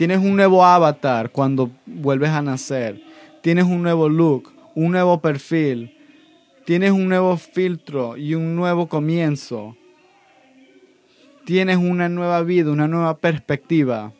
Tienes 0.00 0.20
un 0.20 0.34
nuevo 0.34 0.64
avatar 0.64 1.30
cuando 1.30 1.70
vuelves 1.84 2.30
a 2.30 2.40
nacer. 2.40 3.02
Tienes 3.42 3.66
un 3.66 3.82
nuevo 3.82 4.08
look, 4.08 4.50
un 4.74 4.92
nuevo 4.92 5.20
perfil. 5.20 5.94
Tienes 6.64 6.92
un 6.92 7.06
nuevo 7.06 7.36
filtro 7.36 8.16
y 8.16 8.34
un 8.34 8.56
nuevo 8.56 8.88
comienzo. 8.88 9.76
Tienes 11.44 11.76
una 11.76 12.08
nueva 12.08 12.40
vida, 12.40 12.70
una 12.70 12.88
nueva 12.88 13.18
perspectiva. 13.18 14.14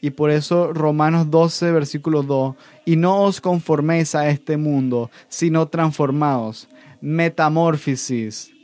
Y 0.00 0.08
por 0.08 0.30
eso 0.30 0.72
Romanos 0.72 1.30
12, 1.30 1.70
versículo 1.70 2.22
2, 2.22 2.56
y 2.86 2.96
no 2.96 3.20
os 3.20 3.38
conforméis 3.42 4.14
a 4.14 4.30
este 4.30 4.56
mundo, 4.56 5.10
sino 5.28 5.68
transformaos. 5.68 6.66
Metamorfosis 7.02 8.54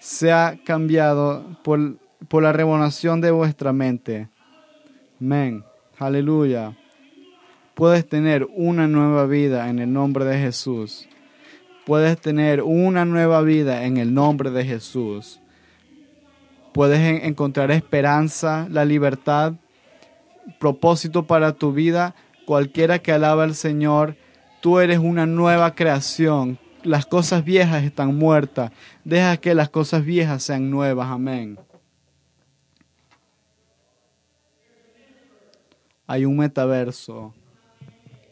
sea 0.00 0.58
cambiado 0.64 1.46
por, 1.62 1.96
por 2.26 2.42
la 2.42 2.52
renovación 2.52 3.20
de 3.20 3.30
vuestra 3.30 3.72
mente. 3.72 4.26
Amén. 5.20 5.64
Aleluya. 5.98 6.76
Puedes 7.74 8.08
tener 8.08 8.46
una 8.54 8.86
nueva 8.88 9.26
vida 9.26 9.68
en 9.68 9.78
el 9.78 9.92
nombre 9.92 10.24
de 10.24 10.38
Jesús. 10.38 11.08
Puedes 11.86 12.20
tener 12.20 12.62
una 12.62 13.04
nueva 13.04 13.42
vida 13.42 13.84
en 13.84 13.96
el 13.96 14.12
nombre 14.12 14.50
de 14.50 14.64
Jesús. 14.64 15.40
Puedes 16.72 17.24
encontrar 17.24 17.70
esperanza, 17.70 18.68
la 18.70 18.84
libertad, 18.84 19.54
propósito 20.58 21.26
para 21.26 21.52
tu 21.52 21.72
vida. 21.72 22.14
Cualquiera 22.46 22.98
que 22.98 23.12
alaba 23.12 23.44
al 23.44 23.54
Señor, 23.54 24.16
tú 24.60 24.78
eres 24.78 24.98
una 24.98 25.26
nueva 25.26 25.74
creación 25.74 26.58
las 26.84 27.06
cosas 27.06 27.44
viejas 27.44 27.84
están 27.84 28.16
muertas. 28.16 28.70
Deja 29.04 29.36
que 29.36 29.54
las 29.54 29.68
cosas 29.68 30.04
viejas 30.04 30.42
sean 30.42 30.70
nuevas. 30.70 31.08
Amén. 31.08 31.58
Hay 36.10 36.24
un 36.24 36.38
metaverso 36.38 37.34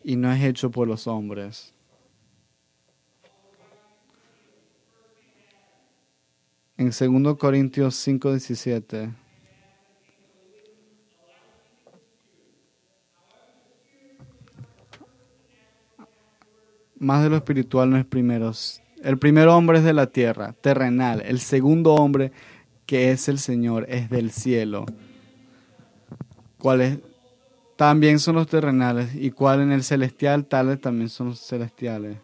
y 0.03 0.17
no 0.17 0.33
es 0.33 0.43
hecho 0.43 0.71
por 0.71 0.89
los 0.89 1.07
hombres. 1.07 1.75
En 6.79 6.91
2 6.91 7.37
Corintios 7.37 7.95
5:17 7.95 9.15
más 16.99 17.23
de 17.23 17.29
lo 17.29 17.37
espiritual 17.37 17.91
no 17.91 17.99
es 17.99 18.07
primero. 18.07 18.53
El 19.03 19.19
primer 19.19 19.49
hombre 19.49 19.79
es 19.79 19.85
de 19.85 19.93
la 19.93 20.07
tierra, 20.07 20.55
terrenal. 20.63 21.21
El 21.27 21.41
segundo 21.41 21.95
hombre, 21.95 22.33
que 22.87 23.11
es 23.11 23.29
el 23.29 23.39
Señor, 23.39 23.85
es 23.91 24.09
del 24.09 24.31
cielo. 24.31 24.87
¿Cuáles 26.57 27.01
también 27.77 28.19
son 28.19 28.37
los 28.37 28.47
terrenales? 28.47 29.15
¿Y 29.15 29.31
cuál 29.31 29.61
en 29.61 29.73
el 29.73 29.85
celestial? 29.85 30.47
Tales 30.47 30.81
también 30.81 31.09
son 31.09 31.29
los 31.29 31.41
celestiales. 31.41 32.17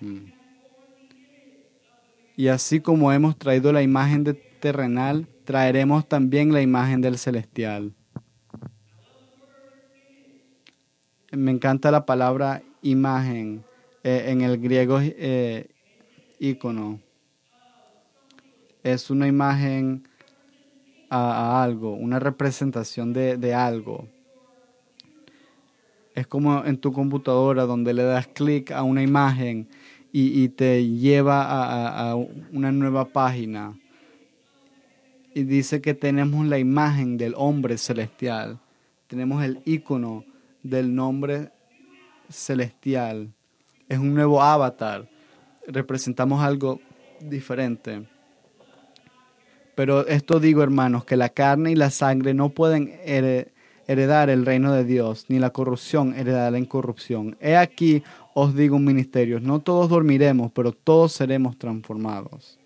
Hmm. 0.00 0.32
Y 2.36 2.48
así 2.48 2.80
como 2.80 3.12
hemos 3.12 3.38
traído 3.38 3.72
la 3.72 3.82
imagen 3.82 4.24
de 4.24 4.34
terrenal, 4.34 5.28
traeremos 5.44 6.08
también 6.08 6.52
la 6.52 6.62
imagen 6.62 7.00
del 7.00 7.18
celestial. 7.18 7.92
Me 11.30 11.50
encanta 11.50 11.90
la 11.90 12.06
palabra 12.06 12.62
imagen 12.82 13.64
eh, 14.02 14.26
en 14.28 14.40
el 14.40 14.58
griego 14.58 14.98
eh, 15.00 15.68
ícono. 16.38 17.00
Es 18.82 19.10
una 19.10 19.26
imagen 19.26 20.08
a, 21.14 21.62
algo, 21.62 21.94
una 21.94 22.18
representación 22.18 23.12
de, 23.12 23.54
algo. 23.54 24.08
Es 26.14 26.26
como 26.26 26.64
en 26.64 26.78
tu 26.78 26.92
computadora 26.92 27.64
donde 27.64 27.94
le 27.94 28.02
das 28.02 28.26
clic 28.28 28.70
a 28.70 28.82
una 28.82 29.02
imagen 29.02 29.68
y, 30.12 30.48
te 30.50 30.86
lleva 30.86 31.42
a, 31.42 32.10
a, 32.10 32.14
una 32.14 32.70
nueva 32.70 33.04
página. 33.06 33.76
Y 35.34 35.42
dice 35.42 35.80
que 35.80 35.94
tenemos 35.94 36.46
la 36.46 36.58
imagen 36.58 37.16
del 37.16 37.34
hombre 37.36 37.78
celestial. 37.78 38.60
Tenemos 39.08 39.42
el 39.42 39.60
icono 39.64 40.24
del 40.62 40.94
nombre 40.94 41.50
celestial. 42.28 43.32
Es 43.88 43.98
un 43.98 44.14
nuevo 44.14 44.40
avatar. 44.40 45.08
Representamos 45.66 46.42
algo 46.42 46.80
diferente. 47.20 48.06
Pero 49.74 50.06
esto 50.06 50.40
digo, 50.40 50.62
hermanos, 50.62 51.04
que 51.04 51.16
la 51.16 51.28
carne 51.28 51.72
y 51.72 51.74
la 51.74 51.90
sangre 51.90 52.34
no 52.34 52.50
pueden 52.50 52.92
heredar 53.86 54.30
el 54.30 54.46
reino 54.46 54.72
de 54.72 54.84
Dios, 54.84 55.26
ni 55.28 55.38
la 55.38 55.50
corrupción 55.50 56.14
heredar 56.14 56.52
la 56.52 56.58
incorrupción. 56.58 57.36
He 57.40 57.56
aquí 57.56 58.02
os 58.34 58.54
digo 58.54 58.76
un 58.76 58.84
ministerio, 58.84 59.40
no 59.40 59.60
todos 59.60 59.88
dormiremos, 59.88 60.50
pero 60.52 60.72
todos 60.72 61.12
seremos 61.12 61.56
transformados. 61.56 62.58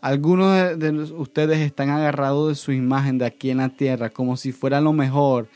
Algunos 0.00 0.78
de, 0.78 0.90
ustedes 0.90 1.60
están 1.60 1.88
agarrados 1.88 2.48
de 2.48 2.54
su 2.56 2.72
imagen 2.72 3.18
de 3.18 3.24
aquí 3.24 3.50
en 3.50 3.58
la 3.58 3.70
tierra, 3.70 4.10
como 4.10 4.36
si 4.36 4.52
fuera 4.52 4.80
lo 4.80 4.92
mejor 4.92 5.48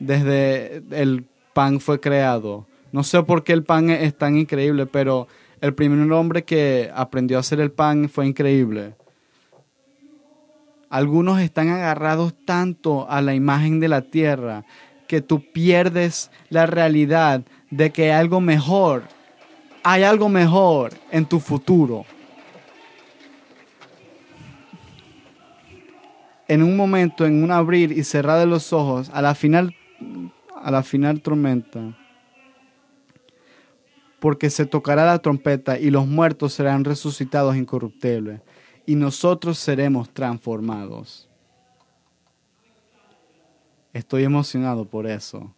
desde 0.00 0.82
el 0.90 1.24
pan 1.52 1.78
fue 1.78 2.00
creado. 2.00 2.66
No 2.90 3.04
sé 3.04 3.22
por 3.22 3.44
qué 3.44 3.52
el 3.52 3.62
pan 3.62 3.90
es 3.90 4.16
tan 4.16 4.36
increíble, 4.36 4.86
pero 4.86 5.28
el 5.60 5.74
primer 5.74 6.10
hombre 6.12 6.42
que 6.42 6.90
aprendió 6.92 7.36
a 7.36 7.40
hacer 7.40 7.60
el 7.60 7.70
pan 7.70 8.08
fue 8.08 8.26
increíble. 8.26 8.94
Algunos 10.92 11.40
están 11.40 11.70
agarrados 11.70 12.34
tanto 12.44 13.10
a 13.10 13.22
la 13.22 13.34
imagen 13.34 13.80
de 13.80 13.88
la 13.88 14.02
tierra 14.02 14.66
que 15.08 15.22
tú 15.22 15.42
pierdes 15.50 16.30
la 16.50 16.66
realidad 16.66 17.40
de 17.70 17.90
que 17.92 18.12
hay 18.12 18.20
algo 18.20 18.42
mejor, 18.42 19.04
hay 19.82 20.02
algo 20.02 20.28
mejor 20.28 20.92
en 21.10 21.24
tu 21.24 21.40
futuro. 21.40 22.04
En 26.46 26.62
un 26.62 26.76
momento, 26.76 27.24
en 27.24 27.42
un 27.42 27.52
abrir 27.52 27.92
y 27.92 28.04
cerrar 28.04 28.38
de 28.38 28.44
los 28.44 28.74
ojos, 28.74 29.08
a 29.14 29.22
la 29.22 29.34
final, 29.34 29.74
a 30.54 30.70
la 30.70 30.82
final 30.82 31.22
tormenta, 31.22 31.96
porque 34.20 34.50
se 34.50 34.66
tocará 34.66 35.06
la 35.06 35.20
trompeta 35.20 35.78
y 35.78 35.90
los 35.90 36.06
muertos 36.06 36.52
serán 36.52 36.84
resucitados 36.84 37.56
incorruptibles 37.56 38.42
y 38.86 38.94
nosotros 38.94 39.58
seremos 39.58 40.10
transformados. 40.10 41.28
Estoy 43.92 44.24
emocionado 44.24 44.84
por 44.84 45.06
eso. 45.06 45.54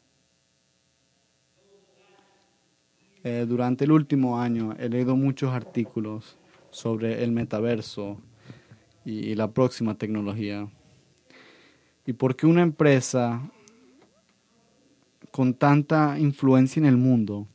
Eh, 3.23 3.47
durante 3.49 3.85
el 3.85 3.93
último 3.93 4.39
año 4.39 4.75
he 4.79 4.89
leído 4.89 5.17
muchos 5.17 5.53
artículos 5.53 6.37
sobre 6.71 7.25
el 7.25 7.33
metaverso 7.33 8.19
y 9.05 9.35
la 9.35 9.51
próxima 9.51 9.97
tecnología. 9.97 10.69
Y 12.07 12.13
por 12.13 12.37
qué 12.37 12.47
una 12.47 12.63
empresa 12.63 13.41
con 15.31 15.55
tanta 15.55 16.19
influencia 16.19 16.81
en 16.81 16.87
el 16.87 16.97
mundo 16.97 17.47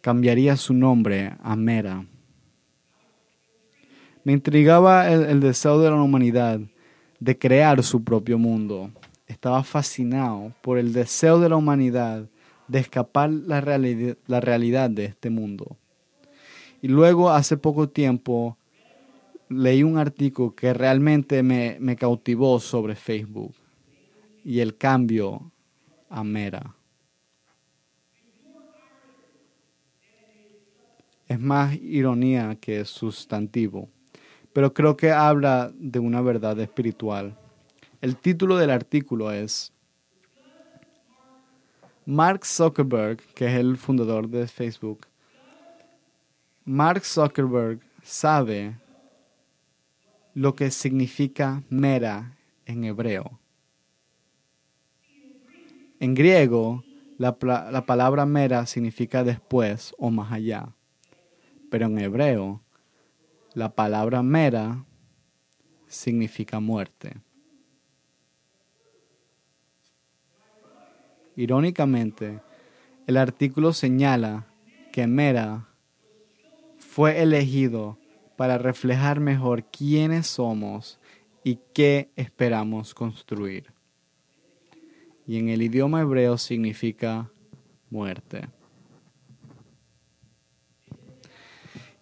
cambiaría 0.00 0.56
su 0.56 0.72
nombre 0.72 1.34
a 1.42 1.56
Mera. 1.56 2.06
Me 4.26 4.32
intrigaba 4.32 5.08
el, 5.08 5.38
deseo 5.38 5.78
de 5.78 5.88
la 5.88 6.02
humanidad 6.02 6.58
de 7.20 7.38
crear 7.38 7.80
su 7.84 8.02
propio 8.02 8.38
mundo. 8.38 8.90
Estaba 9.28 9.62
fascinado 9.62 10.52
por 10.62 10.78
el 10.78 10.92
deseo 10.92 11.38
de 11.38 11.48
la 11.48 11.54
humanidad 11.54 12.28
de 12.66 12.80
escapar 12.80 13.30
la, 13.30 13.60
la 14.26 14.40
realidad 14.40 14.90
de 14.90 15.04
este 15.04 15.30
mundo. 15.30 15.76
Y 16.82 16.88
luego, 16.88 17.30
hace 17.30 17.56
poco 17.56 17.88
tiempo, 17.88 18.58
leí 19.48 19.84
un 19.84 19.96
artículo 19.96 20.56
que 20.56 20.74
realmente 20.74 21.44
me, 21.44 21.76
me 21.78 21.94
cautivó 21.94 22.58
sobre 22.58 22.96
Facebook 22.96 23.54
y 24.44 24.58
el 24.58 24.76
cambio 24.76 25.52
a 26.10 26.24
Mera. 26.24 26.74
Es 31.28 31.38
más 31.38 31.76
ironía 31.76 32.56
que 32.60 32.84
sustantivo 32.84 33.88
pero 34.56 34.72
creo 34.72 34.96
que 34.96 35.12
habla 35.12 35.70
de 35.74 35.98
una 35.98 36.22
verdad 36.22 36.58
espiritual. 36.60 37.36
El 38.00 38.16
título 38.16 38.56
del 38.56 38.70
artículo 38.70 39.30
es 39.30 39.70
Mark 42.06 42.46
Zuckerberg, 42.46 43.18
que 43.34 43.48
es 43.48 43.52
el 43.52 43.76
fundador 43.76 44.30
de 44.30 44.48
Facebook. 44.48 45.08
Mark 46.64 47.04
Zuckerberg 47.04 47.80
sabe 48.02 48.78
lo 50.32 50.54
que 50.54 50.70
significa 50.70 51.62
mera 51.68 52.34
en 52.64 52.84
hebreo. 52.84 53.38
En 56.00 56.14
griego, 56.14 56.82
la, 57.18 57.36
la, 57.42 57.84
palabra 57.84 58.24
mera 58.24 58.64
significa 58.64 59.22
después 59.22 59.94
o 59.98 60.10
más 60.10 60.32
allá, 60.32 60.70
pero 61.68 61.88
en 61.88 61.98
hebreo 61.98 62.62
la 63.56 63.74
palabra 63.74 64.22
mera 64.22 64.84
significa 65.86 66.60
muerte. 66.60 67.16
Irónicamente, 71.36 72.42
el 73.06 73.16
artículo 73.16 73.72
señala 73.72 74.46
que 74.92 75.06
Mera 75.06 75.68
fue 76.76 77.22
elegido 77.22 77.98
para 78.36 78.58
reflejar 78.58 79.20
mejor 79.20 79.64
quiénes 79.64 80.26
somos 80.26 81.00
y 81.42 81.58
qué 81.72 82.10
esperamos 82.14 82.92
construir. 82.92 83.72
Y 85.26 85.38
en 85.38 85.48
el 85.48 85.62
idioma 85.62 86.02
hebreo 86.02 86.36
significa 86.36 87.30
muerte. 87.88 88.50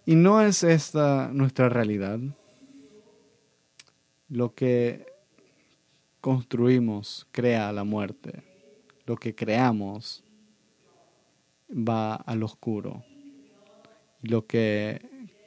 Y 0.06 0.16
no 0.16 0.42
es 0.42 0.62
esta 0.62 1.30
nuestra 1.32 1.70
realidad. 1.70 2.18
Lo 4.28 4.54
que 4.54 5.06
construimos 6.20 7.26
crea 7.32 7.72
la 7.72 7.84
muerte. 7.84 8.42
Lo 9.06 9.16
que 9.16 9.34
creamos 9.34 10.22
va 11.70 12.16
al 12.16 12.42
oscuro. 12.42 13.02
Lo 14.20 14.46
que 14.46 15.00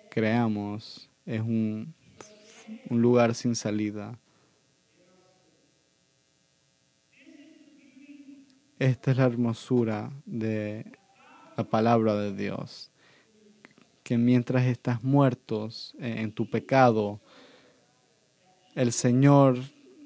creamos 0.10 1.12
es 1.28 1.42
un, 1.42 1.94
un 2.90 3.02
lugar 3.02 3.36
sin 3.36 3.54
salida. 3.54 4.18
Esta 8.80 9.12
es 9.12 9.18
la 9.18 9.26
hermosura 9.26 10.12
de 10.26 10.98
la 11.56 11.64
palabra 11.64 12.16
de 12.16 12.36
Dios 12.36 12.92
que 14.08 14.18
mientras 14.18 14.66
estás 14.68 15.04
muertos 15.04 15.94
en 16.00 16.32
tu 16.32 16.50
pecado, 16.50 17.20
el 18.74 18.94
Señor 18.94 19.58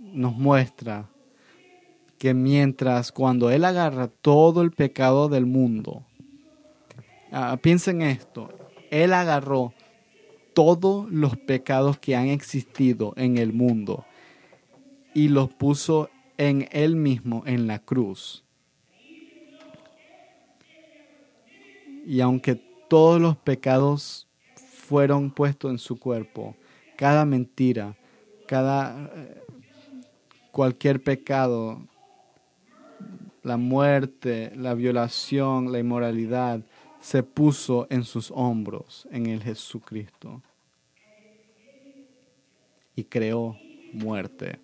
nos 0.01 0.35
muestra 0.35 1.07
que 2.17 2.33
mientras 2.33 3.11
cuando 3.11 3.51
Él 3.51 3.63
agarra 3.63 4.07
todo 4.07 4.63
el 4.63 4.71
pecado 4.71 5.29
del 5.29 5.45
mundo, 5.45 6.03
uh, 7.31 7.55
piensen 7.57 8.01
esto, 8.01 8.49
Él 8.89 9.13
agarró 9.13 9.71
todos 10.55 11.07
los 11.11 11.37
pecados 11.37 11.99
que 11.99 12.15
han 12.15 12.29
existido 12.29 13.13
en 13.17 13.37
el 13.37 13.53
mundo 13.53 14.03
y 15.13 15.27
los 15.27 15.53
puso 15.53 16.09
en 16.39 16.67
Él 16.71 16.95
mismo 16.95 17.43
en 17.45 17.67
la 17.67 17.77
cruz. 17.77 18.43
Y 22.03 22.19
aunque 22.21 22.70
todos 22.91 23.21
los 23.21 23.37
pecados 23.37 24.27
fueron 24.53 25.31
puestos 25.31 25.71
en 25.71 25.77
su 25.77 25.97
cuerpo. 25.97 26.57
Cada 26.97 27.23
mentira, 27.23 27.95
cada 28.47 29.09
eh, 29.15 29.41
cualquier 30.51 31.01
pecado, 31.01 31.87
la 33.43 33.55
muerte, 33.55 34.51
la 34.57 34.73
violación, 34.73 35.71
la 35.71 35.79
inmoralidad, 35.79 36.65
se 36.99 37.23
puso 37.23 37.87
en 37.89 38.03
sus 38.03 38.29
hombros, 38.29 39.07
en 39.09 39.27
el 39.27 39.41
Jesucristo, 39.41 40.41
y 42.93 43.05
creó 43.05 43.55
muerte, 43.93 44.59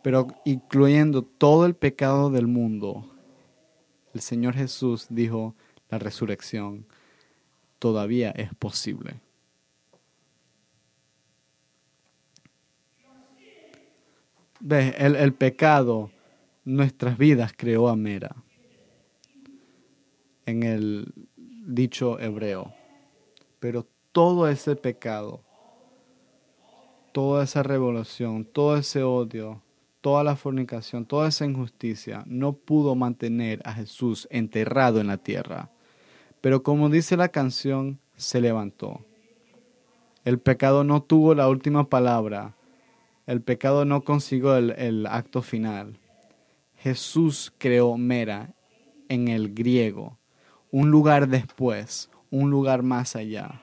pero 0.00 0.28
incluyendo 0.46 1.20
todo 1.20 1.66
el 1.66 1.74
pecado 1.74 2.30
del 2.30 2.46
mundo. 2.46 3.04
El 4.14 4.22
Señor 4.22 4.54
Jesús 4.54 5.08
dijo, 5.10 5.54
la 5.90 5.98
resurrección 5.98 6.86
todavía 7.78 8.30
es 8.30 8.54
posible. 8.54 9.20
¿Ves? 14.60 14.94
El, 14.98 15.34
pecado, 15.34 16.10
nuestras 16.64 17.16
vidas 17.16 17.52
creó 17.56 17.88
a 17.88 17.96
Mera 17.96 18.34
en 20.46 20.62
el 20.62 21.12
dicho 21.36 22.18
hebreo. 22.18 22.72
Pero 23.60 23.86
todo 24.12 24.48
ese 24.48 24.74
pecado, 24.74 25.44
toda 27.12 27.44
esa 27.44 27.62
revolución, 27.62 28.44
todo 28.44 28.76
ese 28.76 29.02
odio, 29.02 29.62
toda 30.00 30.24
la 30.24 30.36
fornicación, 30.36 31.06
toda 31.06 31.28
esa 31.28 31.44
injusticia 31.44 32.24
no 32.26 32.54
pudo 32.54 32.94
mantener 32.94 33.60
a 33.64 33.74
Jesús 33.74 34.26
enterrado 34.30 35.00
en 35.00 35.08
la 35.08 35.18
tierra. 35.18 35.70
Pero 36.40 36.62
como 36.62 36.88
dice 36.88 37.16
la 37.16 37.28
canción, 37.28 37.98
se 38.16 38.40
levantó. 38.40 39.04
El 40.24 40.38
pecado 40.38 40.84
no 40.84 41.02
tuvo 41.02 41.34
la 41.34 41.48
última 41.48 41.88
palabra. 41.88 42.54
El 43.26 43.42
pecado 43.42 43.84
no 43.84 44.02
consiguió 44.02 44.56
el, 44.56 44.70
el 44.72 45.06
acto 45.06 45.42
final. 45.42 45.98
Jesús 46.76 47.52
creó 47.58 47.96
Mera 47.96 48.54
en 49.08 49.28
el 49.28 49.54
griego 49.54 50.18
un 50.70 50.90
lugar 50.90 51.28
después, 51.28 52.10
un 52.30 52.50
lugar 52.50 52.82
más 52.82 53.16
allá. 53.16 53.60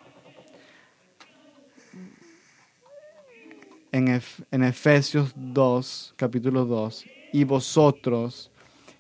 En, 3.92 4.64
Efesios 4.64 5.32
2, 5.36 6.16
capítulo 6.18 6.66
2, 6.66 7.06
y 7.32 7.46
vosotros 7.46 8.52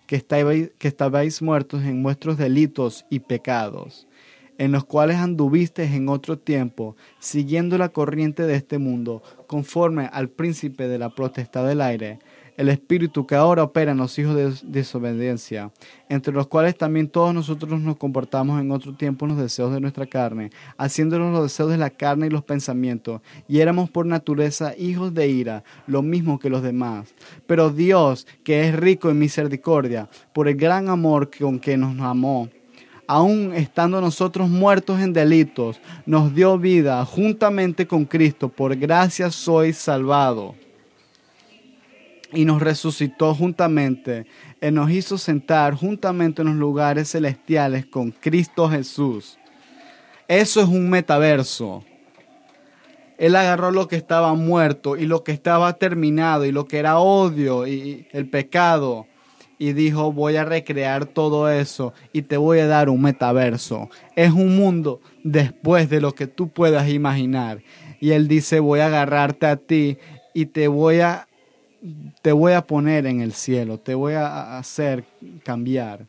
que 0.08 0.16
estabais, 0.16 0.72
que 0.78 1.42
muertos 1.42 1.84
en 1.84 2.04
vuestros 2.04 2.38
delitos 2.38 3.06
y 3.10 3.20
pecados, 3.20 4.08
en 4.58 4.72
los 4.72 4.86
cuales 4.86 5.18
anduvisteis 5.18 5.92
en 5.92 6.10
otro 6.10 6.38
tiempo, 6.38 6.96
siguiendo 7.20 7.78
la 7.78 7.90
corriente 7.90 8.44
de 8.44 8.56
este 8.56 8.78
mundo, 8.78 9.22
conforme 9.48 10.10
al 10.12 10.30
príncipe 10.30 10.88
de 10.88 11.00
la 11.00 11.10
potestad 11.10 11.68
del 11.68 11.82
aire, 11.82 12.20
el 12.58 12.70
espíritu 12.70 13.26
que 13.26 13.36
ahora 13.36 13.64
opera 13.64 13.92
en 13.92 13.98
los 13.98 14.18
hijos 14.18 14.36
de 14.36 14.54
desobediencia, 14.64 15.72
entre 16.10 16.34
los 16.34 16.48
cuales 16.48 16.78
también 16.78 17.10
todos 17.10 17.34
nosotros 17.34 17.80
nos 17.82 17.98
comportamos 17.98 18.62
en 18.62 18.72
otro 18.72 18.94
tiempo 18.94 19.26
en 19.26 19.32
los 19.32 19.42
deseos 19.42 19.74
de 19.74 19.82
nuestra 19.82 20.06
carne, 20.06 20.52
haciéndonos 20.78 21.34
los 21.34 21.44
deseos 21.44 21.70
de 21.70 21.78
la 21.78 21.90
carne 21.90 22.28
y 22.28 22.30
los 22.30 22.44
pensamientos, 22.44 23.22
y 23.48 23.60
éramos 23.60 23.90
por 23.90 24.06
naturaleza 24.06 24.74
hijos 24.78 25.14
de 25.14 25.28
ira, 25.28 25.64
lo 25.88 26.02
mismo 26.02 26.40
que 26.40 26.50
los 26.50 26.64
demás. 26.64 27.14
Pero 27.46 27.70
Dios, 27.70 28.26
que 28.44 28.68
es 28.68 28.76
rico 28.76 29.10
en 29.10 29.20
misericordia, 29.20 30.10
por 30.34 30.48
el 30.48 30.56
gran 30.56 30.90
amor 30.90 31.30
con 31.38 31.60
que 31.60 31.78
nos 31.78 32.00
amó, 32.00 32.50
aun 33.08 33.54
estando 33.54 34.02
nosotros 34.02 34.50
muertos 34.50 35.00
en 35.00 35.14
delitos, 35.14 35.80
nos 36.06 36.34
dio 36.34 36.58
vida 36.58 37.06
juntamente 37.06 37.86
con 37.86 38.06
Cristo, 38.06 38.50
por 38.50 38.76
gracia 38.76 39.30
sois 39.30 39.78
salvados 39.78 40.56
y 42.36 42.46
nos 42.46 42.62
resucitó 42.62 43.34
juntamente, 43.34 44.28
y 44.62 44.70
nos 44.70 44.92
hizo 44.92 45.18
sentar 45.18 45.74
juntamente 45.74 46.42
en 46.42 46.50
los 46.50 46.58
lugares 46.58 47.12
celestiales 47.12 47.86
con 47.86 48.12
Cristo 48.12 48.70
Jesús. 48.70 49.40
Eso 50.28 50.62
es 50.62 50.68
un 50.68 50.90
metaverso. 50.90 51.84
Él 53.18 53.36
agarró 53.36 53.72
lo 53.72 53.88
que 53.88 53.96
estaba 53.96 54.34
muerto 54.34 54.98
y 54.98 55.06
lo 55.06 55.24
que 55.24 55.32
estaba 55.32 55.74
terminado 55.74 56.46
y 56.46 56.52
lo 56.52 56.66
que 56.66 56.80
era 56.80 57.00
odio 57.00 57.66
y 57.66 58.08
el 58.12 58.30
pecado 58.30 59.08
y 59.58 59.74
dijo 59.74 60.12
voy 60.12 60.36
a 60.36 60.46
recrear 60.46 61.06
todo 61.06 61.50
eso 61.50 61.94
y 62.12 62.24
te 62.24 62.38
voy 62.38 62.60
a 62.60 62.68
dar 62.68 62.90
un 62.90 63.02
metaverso. 63.02 63.90
Es 64.16 64.32
un 64.32 64.56
mundo 64.56 65.02
después 65.24 65.90
de 65.90 66.02
lo 66.02 66.14
que 66.14 66.28
tú 66.28 66.50
puedas 66.50 66.90
imaginar. 66.90 67.62
Y 68.00 68.12
él 68.12 68.28
dice 68.28 68.60
voy 68.60 68.82
a 68.82 68.88
agarrarte 68.88 69.46
a 69.46 69.56
ti 69.56 69.98
y 70.34 70.48
te 70.48 70.68
voy 70.68 71.00
a 71.00 71.28
te 72.22 72.32
voy 72.32 72.54
a 72.54 72.66
poner 72.66 73.06
en 73.06 73.22
el 73.22 73.34
cielo, 73.34 73.80
te 73.80 73.94
voy 73.94 74.14
a 74.14 74.58
hacer 74.58 75.06
cambiar. 75.44 76.08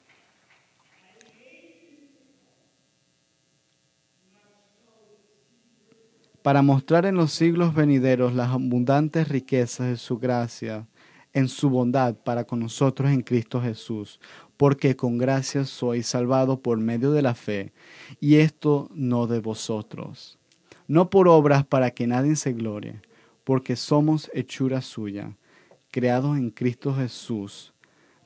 Para 6.43 6.63
mostrar 6.63 7.07
en 7.07 7.17
los 7.17 7.33
siglos 7.33 7.75
venideros 7.75 8.33
las 8.35 8.51
abundantes 8.51 9.29
riquezas 9.29 9.89
de 9.89 9.97
su 9.97 10.19
gracia, 10.19 10.87
en 11.33 11.49
su 11.49 11.69
bondad 11.69 12.15
para 12.15 12.45
con 12.45 12.61
nosotros 12.61 13.11
en 13.11 13.23
Cristo 13.23 13.61
Jesús, 13.61 14.21
porque 14.57 14.97
con 14.97 15.19
gracia 15.19 15.65
sois 15.65 16.07
salvados 16.07 16.61
por 16.61 16.79
medio 16.79 17.11
de 17.11 17.21
la 17.21 17.35
fe, 17.35 17.73
y 18.21 18.37
esto 18.37 18.89
no 18.95 19.27
de 19.27 19.41
vosotros, 19.41 20.39
no 20.87 21.11
por 21.11 21.29
obras 21.29 21.67
para 21.67 21.91
que 21.91 22.07
nadie 22.07 22.37
se 22.37 22.53
glorie, 22.53 23.03
porque 23.45 23.75
somos 23.75 24.31
hechura 24.33 24.81
suya 24.81 25.37
creados 25.97 26.37
en 26.37 26.51
Cristo 26.51 26.95
Jesús 26.95 27.73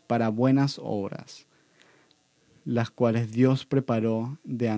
para 0.09 0.29
buenas 0.29 0.81
obras, 0.83 1.47
las 2.65 2.91
cuales 2.91 3.31
Dios 3.31 3.65
preparó 3.65 4.41
de 4.43 4.69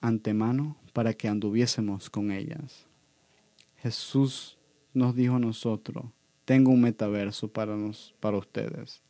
antemano 0.00 0.78
para 0.94 1.12
que 1.12 1.28
anduviésemos 1.28 2.08
con 2.08 2.30
ellas. 2.32 2.86
Jesús 3.76 4.56
nos 4.94 5.14
dijo 5.14 5.34
a 5.34 5.40
nosotros, 5.40 6.06
tengo 6.46 6.70
un 6.70 6.80
metaverso 6.80 7.48
para, 7.48 7.76
nos, 7.76 8.14
para 8.18 8.38
ustedes. 8.38 9.02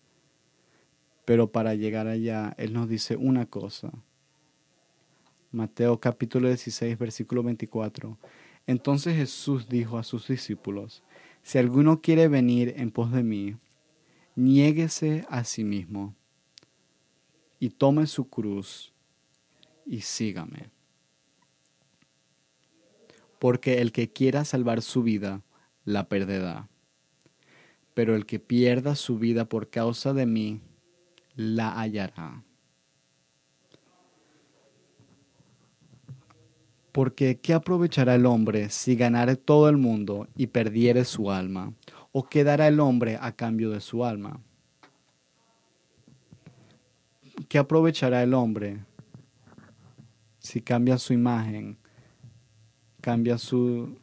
Pero 1.25 1.53
para 1.53 1.77
llegar 1.77 2.09
allá, 2.09 2.57
Él 2.59 2.73
nos 2.73 2.89
dice 2.89 3.15
una 3.15 3.47
cosa. 3.47 3.93
Mateo 5.53 6.01
capítulo 6.01 6.49
16, 6.49 6.99
versículo 6.99 7.45
24. 7.45 8.19
Entonces 8.67 9.15
Jesús 9.15 9.69
dijo 9.69 9.97
a 9.97 10.03
sus 10.03 10.27
discípulos, 10.27 11.05
si 11.43 11.59
alguno 11.59 12.01
quiere 12.01 12.29
venir 12.29 12.75
en 12.77 12.91
pos 12.91 13.13
de 13.13 13.23
mí, 13.23 13.57
niéguese 14.35 15.27
a 15.29 15.45
sí 15.45 15.65
mismo 15.65 16.15
y 17.59 17.71
tome 17.71 18.07
su 18.07 18.29
cruz 18.29 18.93
y 19.87 20.01
sígame. 20.01 20.71
Porque 23.39 23.81
el 23.81 23.93
que 23.93 24.13
quiera 24.13 24.45
salvar 24.45 24.83
su 24.83 25.03
vida, 25.03 25.43
la 25.85 26.09
perderá. 26.09 26.69
Pero 27.95 28.15
el 28.15 28.25
que 28.25 28.39
pierda 28.39 28.95
su 28.95 29.19
vida 29.19 29.49
por 29.49 29.69
causa 29.69 30.13
de 30.13 30.27
mí, 30.27 30.61
la 31.35 31.79
hallará. 31.79 32.45
Porque 36.93 37.41
¿qué 37.41 37.55
aprovechará 37.55 38.15
el 38.15 38.27
hombre 38.27 38.69
si 38.69 38.97
ganare 38.97 39.37
todo 39.37 39.71
el 39.71 39.79
mundo 39.79 40.29
y 40.37 40.49
perdiere 40.49 41.05
su 41.05 41.31
alma? 41.31 41.73
¿O 42.13 42.25
qué 42.25 42.45
dará 42.45 42.69
el 42.69 42.81
hombre 42.81 43.19
a 43.21 43.33
cambio 43.33 43.71
de 43.71 43.81
su 43.81 44.05
alma? 44.05 44.41
¿Qué 47.49 47.59
aprovechará 47.59 48.23
el 48.23 48.35
hombre 48.35 48.85
si 50.39 50.61
cambia 50.61 50.99
su 50.99 51.15
imagen, 51.15 51.79
cambia 53.01 53.39
su 53.39 53.97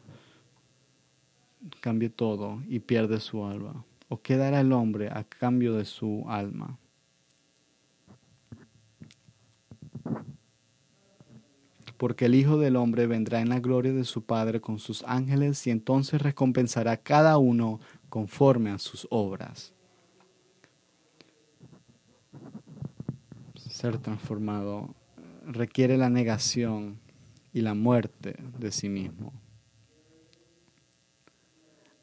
cambia 1.81 2.09
todo 2.09 2.63
y 2.67 2.79
pierde 2.79 3.19
su 3.19 3.45
alma? 3.45 3.85
¿O 4.07 4.19
qué 4.19 4.35
dará 4.35 4.61
el 4.61 4.73
hombre 4.73 5.09
a 5.11 5.23
cambio 5.23 5.75
de 5.75 5.85
su 5.85 6.25
alma? 6.27 6.79
Porque 11.99 12.27
el 12.27 12.35
Hijo 12.35 12.57
del 12.57 12.77
Hombre 12.77 13.07
vendrá 13.07 13.41
en 13.41 13.49
la 13.49 13.59
gloria 13.59 13.91
de 13.91 14.05
su 14.05 14.23
Padre 14.23 14.61
con 14.61 14.79
sus 14.79 15.03
ángeles 15.03 15.67
y 15.67 15.69
entonces 15.69 16.21
recompensará 16.21 16.93
a 16.93 16.97
cada 16.97 17.37
uno 17.37 17.81
conforme 18.07 18.69
a 18.69 18.79
sus 18.79 19.05
obras. 19.11 19.73
Ser 23.57 23.97
transformado 23.97 24.95
requiere 25.45 25.97
la 25.97 26.09
negación 26.09 27.01
y 27.51 27.59
la 27.59 27.73
muerte 27.73 28.37
de 28.57 28.71
sí 28.71 28.87
mismo. 28.87 29.33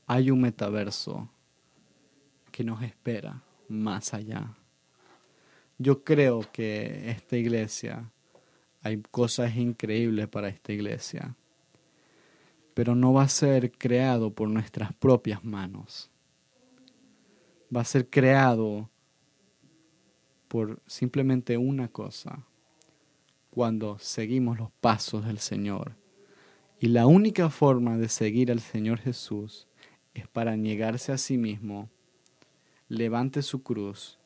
Hay 0.06 0.30
un 0.30 0.42
metaverso 0.42 1.30
que 2.52 2.64
nos 2.64 2.82
espera 2.82 3.42
más 3.66 4.12
allá. 4.12 4.54
Yo 5.78 6.04
creo 6.04 6.42
que 6.52 7.10
esta 7.10 7.38
iglesia 7.38 8.12
hay 8.86 9.02
cosas 9.10 9.56
increíbles 9.56 10.28
para 10.28 10.48
esta 10.48 10.72
iglesia, 10.72 11.34
pero 12.72 12.94
no 12.94 13.12
va 13.12 13.24
a 13.24 13.28
ser 13.28 13.72
creado 13.72 14.32
por 14.32 14.48
nuestras 14.48 14.92
propias 14.94 15.44
manos. 15.44 16.08
Va 17.74 17.80
a 17.80 17.84
ser 17.84 18.08
creado 18.08 18.88
por 20.46 20.80
simplemente 20.86 21.56
una 21.58 21.88
cosa, 21.88 22.46
cuando 23.50 23.98
seguimos 23.98 24.58
los 24.58 24.70
pasos 24.80 25.26
del 25.26 25.38
Señor. 25.38 25.96
Y 26.78 26.88
la 26.88 27.06
única 27.06 27.50
forma 27.50 27.96
de 27.96 28.08
seguir 28.08 28.52
al 28.52 28.60
Señor 28.60 29.00
Jesús 29.00 29.66
es 30.14 30.28
para 30.28 30.56
negarse 30.56 31.10
a 31.10 31.18
sí 31.18 31.38
mismo, 31.38 31.90
levante 32.88 33.42
su 33.42 33.64
cruz 33.64 34.20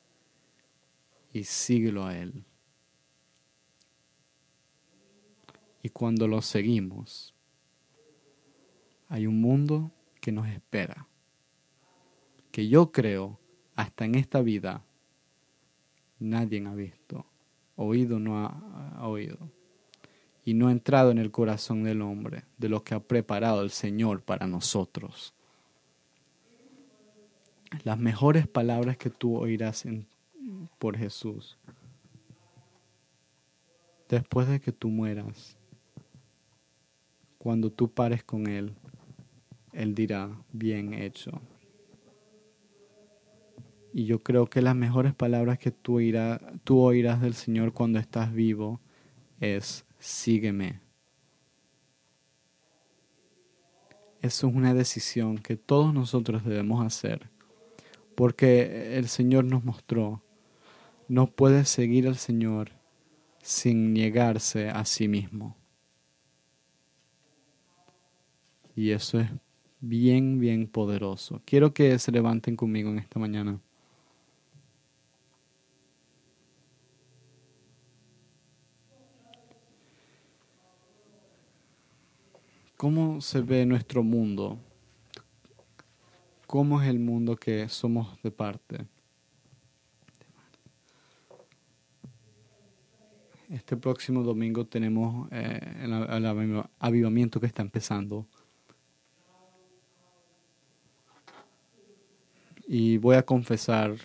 y 1.33 1.45
síguelo 1.45 2.05
a 2.05 2.19
Él. 2.19 2.45
Y 5.83 5.89
cuando 5.89 6.29
lo 6.29 6.43
seguimos, 6.43 7.35
hay 9.09 9.27
un 9.27 9.41
mundo 9.41 9.91
que 10.21 10.33
nos 10.33 10.49
espera, 10.49 11.07
que 12.53 12.69
yo 12.69 12.93
creo 12.93 13.39
hasta 13.75 14.05
en 14.05 14.15
esta 14.15 14.43
vida 14.43 14.85
nadie 16.19 16.65
ha 16.67 16.75
visto, 16.75 17.25
oído 17.77 18.19
no 18.19 18.45
ha, 18.45 19.07
oído, 19.07 19.39
y 20.45 20.55
no 20.55 20.69
ha 20.69 20.73
entrado 20.73 21.11
en 21.11 21.19
el 21.19 21.31
corazón 21.31 21.83
del 21.83 22.03
hombre 22.03 22.45
de 22.59 22.69
lo 22.69 22.85
que 22.85 22.95
ha 22.95 23.01
preparado 23.01 23.63
el 23.63 23.71
Señor 23.71 24.23
para 24.23 24.47
nosotros. 24.47 25.35
Las 27.85 27.99
mejores 27.99 28.47
palabras 28.47 28.97
que 28.97 29.11
tú 29.11 29.37
oirás 29.37 29.87
por 30.79 30.99
Jesús 30.99 31.57
después 34.11 34.49
de 34.49 34.61
que 34.61 34.73
tú 34.73 34.89
mueras, 34.89 35.57
cuando 37.41 37.73
tú 37.73 37.91
pares 37.91 38.23
con 38.23 38.47
Él, 38.47 38.75
Él 39.73 39.95
dirá, 39.95 40.31
bien 40.53 40.93
hecho. 40.93 41.41
Y 43.95 44.05
yo 44.05 44.23
creo 44.23 44.45
que 44.47 44.61
las 44.61 44.77
mejores 44.77 45.15
palabras 45.15 45.59
que 45.59 45.71
tú, 45.71 46.01
tú 46.65 46.81
oirás 46.81 47.23
del 47.23 47.33
Señor 47.33 47.73
cuando 47.73 47.99
estás 47.99 48.35
vivo 48.35 48.83
es, 49.41 49.87
sígueme. 49.99 50.83
Eso 54.21 54.49
es 54.49 54.55
una 54.55 54.75
decisión 54.75 55.39
que 55.39 55.57
todos 55.57 55.95
nosotros 55.95 56.45
debemos 56.45 56.85
hacer, 56.85 57.31
porque 58.17 58.99
el 58.99 59.09
Señor 59.09 59.47
nos 59.47 59.65
mostró, 59.65 60.23
no 61.09 61.27
puedes 61.27 61.71
seguir 61.71 62.07
al 62.07 62.17
Señor 62.17 62.73
sin 63.41 63.95
negarse 63.95 64.69
a 64.69 64.85
sí 64.85 65.09
mismo. 65.09 65.57
Y 68.81 68.93
eso 68.93 69.21
es 69.21 69.29
bien, 69.79 70.41
bien 70.41 70.67
poderoso. 70.67 71.43
Quiero 71.45 71.75
que 71.75 71.99
se 71.99 72.11
levanten 72.11 72.57
conmigo 72.57 72.89
en 72.89 72.99
esta 72.99 73.19
mañana. 73.19 73.61
¿Cómo 82.79 83.21
se 83.21 83.43
ve 83.43 83.67
nuestro 83.67 84.03
mundo? 84.03 84.59
¿Cómo 86.47 86.81
es 86.81 86.89
el 86.89 87.01
mundo 87.01 87.37
que 87.37 87.69
somos 87.69 88.19
de 88.23 88.31
parte? 88.31 88.87
Este 93.51 93.77
próximo 93.77 94.23
domingo 94.23 94.65
tenemos 94.65 95.29
eh, 95.33 95.61
el, 95.83 96.65
avivamiento 96.79 97.41
que 97.41 97.47
está 97.47 97.61
empezando. 97.61 98.27
Y 102.73 102.99
voy 102.99 103.17
a 103.17 103.25
confesar, 103.25 103.97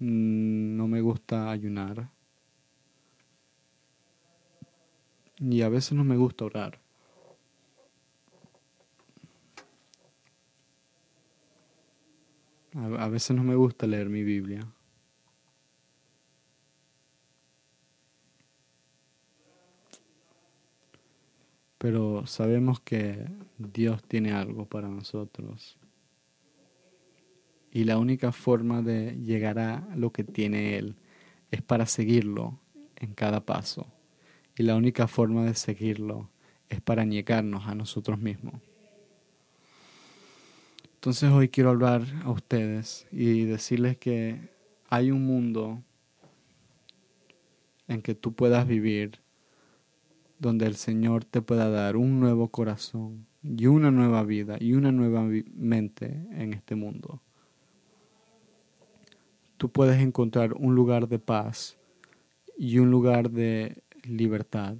mm, 0.00 0.76
no 0.76 0.88
me 0.88 1.00
gusta 1.00 1.48
ayunar. 1.48 2.10
Y 5.38 5.62
a 5.62 5.68
veces 5.68 5.92
no 5.92 6.02
me 6.02 6.16
gusta 6.16 6.46
orar. 6.46 6.80
A, 12.74 13.06
veces 13.06 13.36
no 13.36 13.44
me 13.44 13.54
gusta 13.54 13.86
leer 13.86 14.08
mi 14.08 14.24
Biblia. 14.24 14.66
Pero 21.78 22.26
sabemos 22.26 22.80
que 22.80 23.24
Dios 23.56 24.02
tiene 24.02 24.32
algo 24.32 24.64
para 24.64 24.88
nosotros. 24.88 25.77
Y 27.70 27.84
la 27.84 27.98
única 27.98 28.32
forma 28.32 28.82
de 28.82 29.16
llegar 29.22 29.58
a 29.58 29.86
lo 29.96 30.12
que 30.12 30.24
tiene 30.24 30.76
Él 30.76 30.96
es 31.50 31.62
para 31.62 31.86
seguirlo 31.86 32.58
en 32.96 33.14
cada 33.14 33.44
paso. 33.44 33.86
Y 34.56 34.62
la 34.62 34.76
única 34.76 35.06
forma 35.06 35.44
de 35.44 35.54
seguirlo 35.54 36.30
es 36.68 36.80
para 36.80 37.04
niegarnos 37.04 37.66
a 37.66 37.74
nosotros 37.74 38.18
mismos. 38.18 38.54
Entonces 40.94 41.30
hoy 41.30 41.48
quiero 41.48 41.70
hablar 41.70 42.02
a 42.24 42.30
ustedes 42.30 43.06
y 43.12 43.44
decirles 43.44 43.96
que 43.96 44.50
hay 44.88 45.10
un 45.10 45.24
mundo 45.24 45.82
en 47.86 48.02
que 48.02 48.14
tú 48.14 48.34
puedas 48.34 48.66
vivir 48.66 49.20
donde 50.38 50.66
el 50.66 50.76
Señor 50.76 51.24
te 51.24 51.40
pueda 51.40 51.68
dar 51.68 51.96
un 51.96 52.20
nuevo 52.20 52.48
corazón 52.48 53.26
y 53.42 53.66
una 53.66 53.90
nueva 53.90 54.22
vida 54.24 54.56
y 54.60 54.72
una 54.72 54.92
nueva 54.92 55.24
mente 55.54 56.26
en 56.32 56.52
este 56.52 56.74
mundo. 56.74 57.22
Tú 59.58 59.68
puedes 59.68 60.00
encontrar 60.00 60.54
un 60.54 60.74
lugar 60.74 61.08
de 61.08 61.18
paz 61.18 61.76
y 62.56 62.78
un 62.78 62.90
lugar 62.90 63.30
de 63.30 63.82
libertad. 64.04 64.76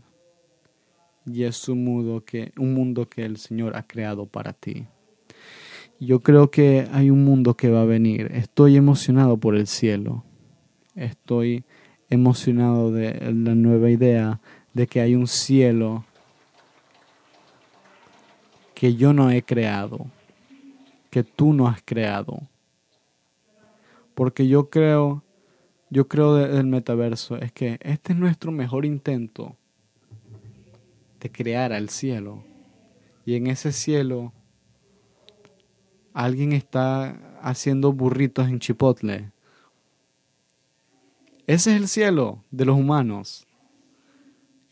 Y 1.26 1.42
es 1.42 1.68
un 1.68 1.84
mundo 1.84 2.24
que, 2.24 2.52
un 2.56 2.74
mundo 2.74 3.08
que 3.08 3.24
el 3.24 3.36
Señor 3.38 3.76
ha 3.76 3.86
creado 3.86 4.26
para 4.26 4.52
ti. 4.52 4.86
Yo 6.00 6.20
creo 6.20 6.50
que 6.50 6.88
hay 6.92 7.10
un 7.10 7.24
mundo 7.24 7.54
que 7.54 7.70
va 7.70 7.82
a 7.82 7.86
venir. 7.86 8.30
Estoy 8.32 8.76
emocionado 8.76 9.36
por 9.36 9.56
el 9.56 9.66
cielo. 9.66 10.24
Estoy 10.94 11.64
emocionado 12.08 12.92
de 12.92 13.14
la 13.32 13.56
nueva 13.56 13.90
idea 13.90 14.40
de 14.74 14.86
que 14.86 15.00
hay 15.00 15.16
un 15.16 15.26
cielo 15.26 16.04
que 18.74 18.94
yo 18.94 19.12
no 19.12 19.28
he 19.32 19.42
creado, 19.42 20.06
que 21.10 21.24
tú 21.24 21.52
no 21.52 21.66
has 21.66 21.82
creado. 21.84 22.42
Porque 24.18 24.48
yo 24.48 24.68
creo, 24.68 25.22
yo 25.90 26.09
creo 26.09 26.35
del 26.35 26.66
metaverso, 26.66 27.37
es 27.37 27.52
que 27.52 27.78
este 27.83 28.14
es 28.14 28.18
nuestro 28.18 28.50
mejor 28.50 28.85
intento 28.85 29.57
de 31.20 31.31
crear 31.31 31.72
al 31.72 31.88
cielo. 31.88 32.42
Y 33.24 33.37
en 33.37 33.46
ese 33.46 33.70
cielo 33.70 34.33
alguien 36.14 36.52
está 36.52 37.38
haciendo 37.40 37.92
burritos 37.92 38.48
en 38.48 38.59
Chipotle. 38.59 39.31
Ese 41.46 41.70
es 41.70 41.81
el 41.81 41.87
cielo 41.87 42.42
de 42.50 42.64
los 42.64 42.76
humanos. 42.76 43.46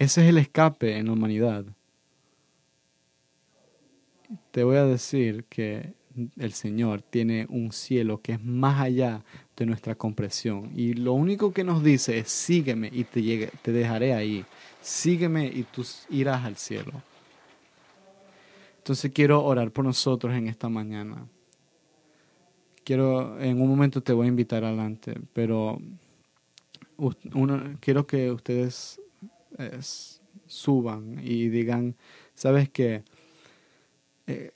Ese 0.00 0.24
es 0.24 0.28
el 0.28 0.38
escape 0.38 0.98
en 0.98 1.06
la 1.06 1.12
humanidad. 1.12 1.64
Te 4.50 4.64
voy 4.64 4.74
a 4.74 4.84
decir 4.84 5.44
que 5.44 5.94
el 6.38 6.52
Señor 6.52 7.02
tiene 7.02 7.46
un 7.48 7.72
cielo 7.72 8.20
que 8.20 8.32
es 8.32 8.44
más 8.44 8.80
allá 8.80 9.22
de 9.56 9.66
nuestra 9.66 9.94
comprensión. 9.94 10.70
Y 10.74 10.94
lo 10.94 11.12
único 11.12 11.52
que 11.52 11.64
nos 11.64 11.82
dice 11.82 12.18
es, 12.18 12.28
sígueme 12.28 12.90
y 12.92 13.04
te, 13.04 13.50
te 13.62 13.72
dejaré 13.72 14.14
ahí. 14.14 14.44
Sígueme 14.80 15.46
y 15.46 15.64
tú 15.64 15.84
irás 16.10 16.44
al 16.44 16.56
cielo. 16.56 16.92
Entonces 18.78 19.10
quiero 19.12 19.44
orar 19.44 19.70
por 19.70 19.84
nosotros 19.84 20.34
en 20.34 20.46
esta 20.48 20.68
mañana 20.68 21.26
quiero, 22.86 23.38
en 23.40 23.60
un 23.60 23.68
momento 23.68 24.00
te 24.00 24.12
voy 24.12 24.26
a 24.26 24.28
invitar 24.28 24.64
adelante, 24.64 25.18
pero 25.32 25.82
quiero 27.80 28.06
que 28.06 28.30
ustedes 28.30 29.00
suban 30.46 31.18
y 31.20 31.48
digan, 31.48 31.96
sabes 32.32 32.68
qué, 32.70 33.02
eh, 34.28 34.52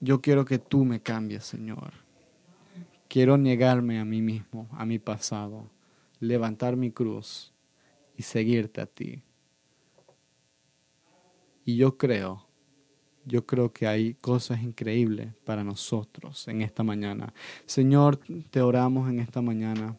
yo 0.00 0.20
quiero 0.20 0.44
que 0.44 0.58
tú 0.58 0.84
me 0.84 1.00
cambies, 1.00 1.44
Señor. 1.44 1.92
Quiero 3.08 3.36
negarme 3.36 4.00
a 4.00 4.04
mí 4.04 4.22
mismo, 4.22 4.68
a 4.72 4.84
mi 4.84 4.98
pasado, 4.98 5.70
levantar 6.18 6.76
mi 6.76 6.90
cruz 6.90 7.52
y 8.16 8.22
seguirte 8.22 8.80
a 8.80 8.86
ti. 8.86 9.22
Y 11.64 11.76
yo 11.76 11.96
creo 11.96 12.50
yo 13.24 13.46
creo 13.46 13.72
que 13.72 13.86
hay 13.86 14.14
cosas 14.14 14.62
increíbles 14.62 15.28
para 15.44 15.64
nosotros 15.64 16.48
en 16.48 16.62
esta 16.62 16.82
mañana. 16.82 17.32
Señor, 17.66 18.18
te 18.50 18.60
oramos 18.62 19.08
en 19.10 19.20
esta 19.20 19.40
mañana. 19.42 19.96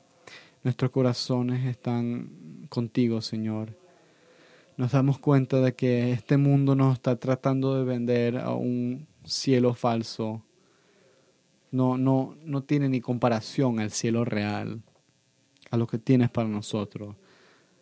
Nuestros 0.63 0.91
corazones 0.91 1.65
están 1.65 2.67
contigo, 2.69 3.21
Señor. 3.21 3.77
Nos 4.77 4.91
damos 4.91 5.19
cuenta 5.19 5.59
de 5.61 5.75
que 5.75 6.11
este 6.11 6.37
mundo 6.37 6.75
nos 6.75 6.95
está 6.95 7.15
tratando 7.15 7.75
de 7.75 7.83
vender 7.83 8.37
a 8.37 8.51
un 8.53 9.07
cielo 9.25 9.73
falso. 9.73 10.43
No, 11.71 11.97
no, 11.97 12.35
no 12.43 12.63
tiene 12.63 12.89
ni 12.89 12.99
comparación 12.99 13.79
al 13.79 13.91
cielo 13.91 14.25
real, 14.25 14.81
a 15.69 15.77
lo 15.77 15.87
que 15.87 15.97
tienes 15.97 16.29
para 16.29 16.49
nosotros. 16.49 17.15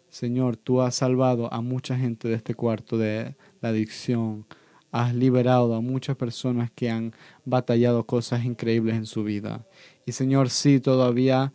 Señor, 0.10 0.58
tú 0.58 0.82
has 0.82 0.96
salvado 0.96 1.52
a 1.54 1.62
mucha 1.62 1.98
gente 1.98 2.28
de 2.28 2.36
este 2.36 2.56
cuarto 2.56 2.98
de 2.98 3.36
la 3.62 3.70
adicción. 3.70 4.46
Has 4.92 5.14
liberado 5.14 5.76
a 5.76 5.82
muchas 5.82 6.16
personas 6.16 6.72
que 6.72 6.90
han 6.90 7.14
batallado 7.46 8.06
cosas 8.06 8.44
increíbles 8.44 8.96
en 8.96 9.06
su 9.06 9.24
vida. 9.24 9.66
Y 10.06 10.12
Señor, 10.12 10.50
sí, 10.50 10.80
todavía 10.80 11.54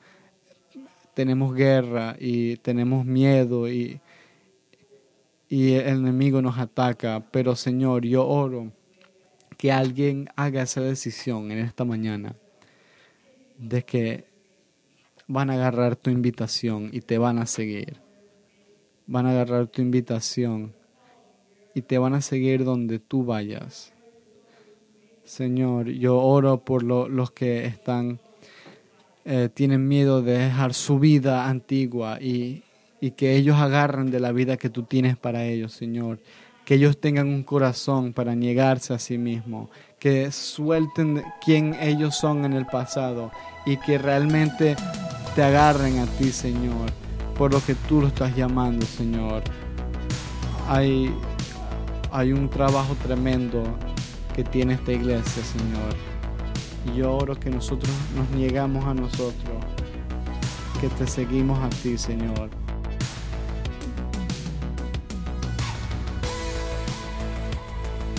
tenemos 1.15 1.55
guerra 1.55 2.17
y 2.19 2.57
tenemos 2.59 3.05
miedo 3.05 3.69
y, 3.69 4.01
y 5.49 5.73
el 5.73 5.99
enemigo 5.99 6.43
nos 6.43 6.59
ataca. 6.59 7.25
Pero 7.33 7.57
Señor, 7.57 8.05
yo 8.05 8.27
oro 8.27 8.73
que 9.55 9.73
alguien 9.73 10.29
haga 10.37 10.63
esa 10.63 10.81
decisión 10.81 11.51
en 11.51 11.59
esta 11.59 11.85
mañana 11.85 12.37
de 13.59 13.85
que 13.85 14.25
van 15.27 15.51
a 15.51 15.55
agarrar 15.55 15.97
tu 15.97 16.11
invitación 16.11 16.91
y 16.93 17.01
te 17.01 17.19
van 17.19 17.39
a 17.39 17.47
seguir. 17.47 17.97
Van 19.07 19.27
a 19.27 19.31
agarrar 19.31 19.67
tu 19.69 19.83
invitación 19.83 20.75
y 21.75 21.83
te 21.83 21.99
van 21.99 22.15
a 22.15 22.21
seguir 22.21 22.65
donde 22.65 22.99
tú 22.99 23.25
vayas. 23.25 23.93
Señor, 25.25 25.89
yo 25.89 26.19
oro 26.19 26.65
por 26.65 26.83
los 26.83 27.31
que 27.31 27.65
están, 27.65 28.21
eh, 29.25 29.49
tienen 29.53 29.89
miedo 29.89 30.23
de 30.23 30.39
dejar 30.39 30.75
su 30.75 30.99
vida 30.99 31.49
antigua 31.49 32.19
y, 32.21 32.63
y 33.01 33.13
que 33.13 33.37
ellos 33.37 33.57
agarren 33.57 34.11
de 34.11 34.21
la 34.21 34.33
vida 34.33 34.57
que 34.57 34.69
tú 34.69 34.83
tienes 34.83 35.17
para 35.17 35.47
ellos, 35.47 35.73
Señor. 35.73 36.19
Que 36.65 36.75
ellos 36.75 36.99
tengan 36.99 37.29
un 37.29 37.43
corazón 37.43 38.13
para 38.13 38.35
niegarse 38.35 38.95
a 38.95 38.99
sí 38.99 39.19
mismos, 39.19 39.69
que 39.99 40.33
suelten 40.33 41.23
quién 41.45 41.75
ellos 41.75 42.17
son 42.17 42.45
en 42.45 42.53
el 42.55 42.67
pasado 42.67 43.31
y 43.67 43.77
que 43.77 43.99
realmente 43.99 44.77
te 45.35 45.43
agarren 45.43 45.99
a 45.99 46.07
ti, 46.07 46.31
Señor, 46.31 46.91
por 47.37 47.53
lo 47.53 47.65
que 47.65 47.75
tú 47.75 48.01
lo 48.01 48.07
estás 48.07 48.35
llamando, 48.37 48.87
Señor. 48.87 49.43
Hay, 50.69 51.15
hay 52.13 52.33
un 52.33 52.49
trabajo 52.49 52.95
tremendo 53.03 53.63
que 54.35 54.45
tiene 54.45 54.75
esta 54.75 54.93
iglesia, 54.93 55.43
Señor. 55.43 55.95
Y 56.87 56.99
yo 56.99 57.17
oro 57.17 57.35
que 57.35 57.51
nosotros 57.51 57.93
nos 58.15 58.29
niegamos 58.31 58.85
a 58.85 58.95
nosotros, 58.95 59.57
que 60.81 60.89
te 60.89 61.07
seguimos 61.07 61.59
a 61.61 61.69
ti, 61.71 61.97
Señor. 61.99 62.64